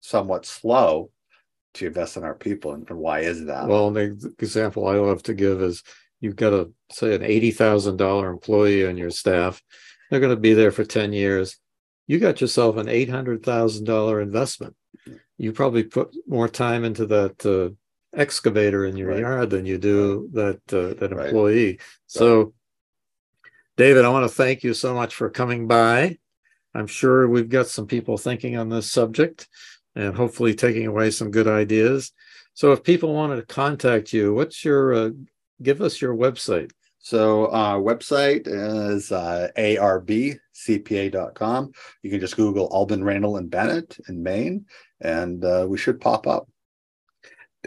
somewhat 0.00 0.44
slow 0.44 1.10
to 1.76 1.86
invest 1.86 2.16
in 2.16 2.24
our 2.24 2.34
people. 2.34 2.72
And, 2.72 2.88
and 2.88 2.98
why 2.98 3.20
is 3.20 3.44
that? 3.46 3.68
Well, 3.68 3.90
the 3.90 4.34
example 4.38 4.86
I 4.86 4.96
love 4.96 5.22
to 5.24 5.34
give 5.34 5.62
is 5.62 5.82
you've 6.20 6.36
got 6.36 6.52
a 6.52 6.70
say 6.90 7.14
an 7.14 7.22
eighty 7.22 7.50
thousand 7.50 7.96
dollar 7.96 8.30
employee 8.30 8.86
on 8.86 8.96
your 8.96 9.10
staff. 9.10 9.62
They're 10.10 10.20
going 10.20 10.34
to 10.34 10.40
be 10.40 10.54
there 10.54 10.70
for 10.70 10.84
ten 10.84 11.12
years. 11.12 11.58
You 12.06 12.18
got 12.18 12.40
yourself 12.40 12.76
an 12.76 12.88
eight 12.88 13.10
hundred 13.10 13.42
thousand 13.42 13.84
dollar 13.84 14.20
investment. 14.20 14.76
You 15.38 15.52
probably 15.52 15.84
put 15.84 16.14
more 16.26 16.48
time 16.48 16.84
into 16.84 17.06
that 17.06 17.44
uh, 17.44 17.74
excavator 18.18 18.86
in 18.86 18.96
your 18.96 19.10
right. 19.10 19.20
yard 19.20 19.50
than 19.50 19.66
you 19.66 19.78
do 19.78 20.28
that 20.32 20.60
uh, 20.72 20.94
that 20.94 21.12
employee. 21.12 21.66
Right. 21.72 21.80
So, 22.06 22.54
David, 23.76 24.04
I 24.04 24.08
want 24.08 24.28
to 24.28 24.34
thank 24.34 24.64
you 24.64 24.72
so 24.74 24.94
much 24.94 25.14
for 25.14 25.28
coming 25.28 25.66
by. 25.66 26.18
I'm 26.74 26.86
sure 26.86 27.26
we've 27.26 27.48
got 27.48 27.68
some 27.68 27.86
people 27.86 28.18
thinking 28.18 28.56
on 28.56 28.68
this 28.68 28.90
subject 28.90 29.48
and 29.96 30.14
hopefully 30.14 30.54
taking 30.54 30.86
away 30.86 31.10
some 31.10 31.32
good 31.32 31.48
ideas. 31.48 32.12
So, 32.54 32.70
if 32.70 32.84
people 32.84 33.12
wanted 33.12 33.36
to 33.36 33.46
contact 33.46 34.12
you, 34.12 34.32
what's 34.32 34.64
your 34.64 34.94
uh, 34.94 35.10
give 35.60 35.82
us 35.82 36.00
your 36.00 36.14
website? 36.14 36.70
So 37.06 37.50
our 37.52 37.78
website 37.78 38.48
is 38.48 39.12
uh, 39.12 39.46
arbcpa.com. 39.56 40.40
You 42.02 42.10
can 42.10 42.18
just 42.18 42.36
Google 42.36 42.68
Albin 42.72 43.04
Randall 43.04 43.36
and 43.36 43.48
Bennett 43.48 43.96
in 44.08 44.24
Maine, 44.24 44.66
and 45.00 45.44
uh, 45.44 45.66
we 45.68 45.78
should 45.78 46.00
pop 46.00 46.26
up. 46.26 46.48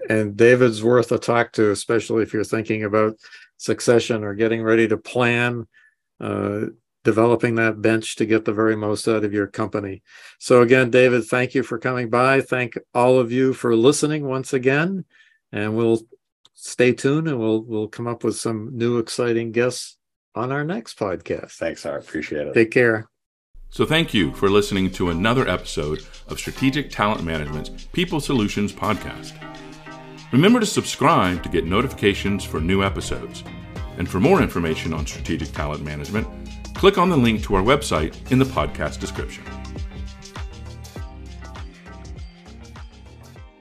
And 0.10 0.36
David's 0.36 0.84
worth 0.84 1.14
a 1.14 1.18
talk 1.18 1.54
to, 1.54 1.72
especially 1.72 2.24
if 2.24 2.34
you're 2.34 2.44
thinking 2.44 2.84
about 2.84 3.16
succession 3.56 4.26
or 4.26 4.34
getting 4.34 4.62
ready 4.62 4.90
to 4.90 4.98
plan 4.98 5.70
uh, 6.20 6.66
developing 7.04 7.56
that 7.56 7.82
bench 7.82 8.16
to 8.18 8.26
get 8.26 8.46
the 8.46 8.54
very 8.54 8.76
most 8.76 9.08
out 9.08 9.24
of 9.24 9.34
your 9.34 9.48
company. 9.48 10.02
So, 10.38 10.62
again, 10.62 10.90
David, 10.90 11.26
thank 11.26 11.56
you 11.56 11.64
for 11.64 11.78
coming 11.78 12.10
by. 12.10 12.42
Thank 12.42 12.78
all 12.94 13.20
of 13.20 13.32
you 13.32 13.54
for 13.54 13.76
listening 13.76 14.26
once 14.26 14.54
again. 14.54 15.06
And 15.52 15.76
we'll 15.76 16.02
stay 16.54 16.92
tuned 16.92 17.28
and 17.28 17.40
we'll 17.40 17.64
we'll 17.64 17.88
come 17.88 18.08
up 18.08 18.24
with 18.24 18.36
some 18.36 18.78
new 18.78 18.98
exciting 18.98 19.52
guests 19.52 19.98
on 20.36 20.52
our 20.52 20.64
next 20.64 21.00
podcast. 21.00 21.52
Thanks, 21.54 21.86
I 21.86 21.96
appreciate 21.96 22.48
it. 22.48 22.54
Take 22.54 22.72
care. 22.72 23.10
So, 23.70 23.86
thank 23.86 24.14
you 24.14 24.34
for 24.34 24.50
listening 24.50 24.92
to 24.92 25.10
another 25.10 25.48
episode 25.48 26.04
of 26.28 26.40
Strategic 26.40 26.90
Talent 26.90 27.24
Management's 27.24 27.70
People 27.94 28.20
Solutions 28.20 28.74
Podcast. 28.74 29.34
Remember 30.32 30.60
to 30.60 30.66
subscribe 30.66 31.42
to 31.44 31.50
get 31.50 31.66
notifications 31.66 32.44
for 32.44 32.60
new 32.60 32.84
episodes. 32.84 33.44
And 33.98 34.08
for 34.08 34.20
more 34.20 34.42
information 34.42 34.94
on 34.94 35.06
strategic 35.06 35.52
talent 35.52 35.84
management, 35.84 36.28
click 36.80 36.98
on 36.98 37.10
the 37.10 37.18
link 37.18 37.44
to 37.44 37.56
our 37.56 37.62
website 37.62 38.16
in 38.32 38.40
the 38.40 38.46
podcast 38.46 39.02
description. 39.02 39.59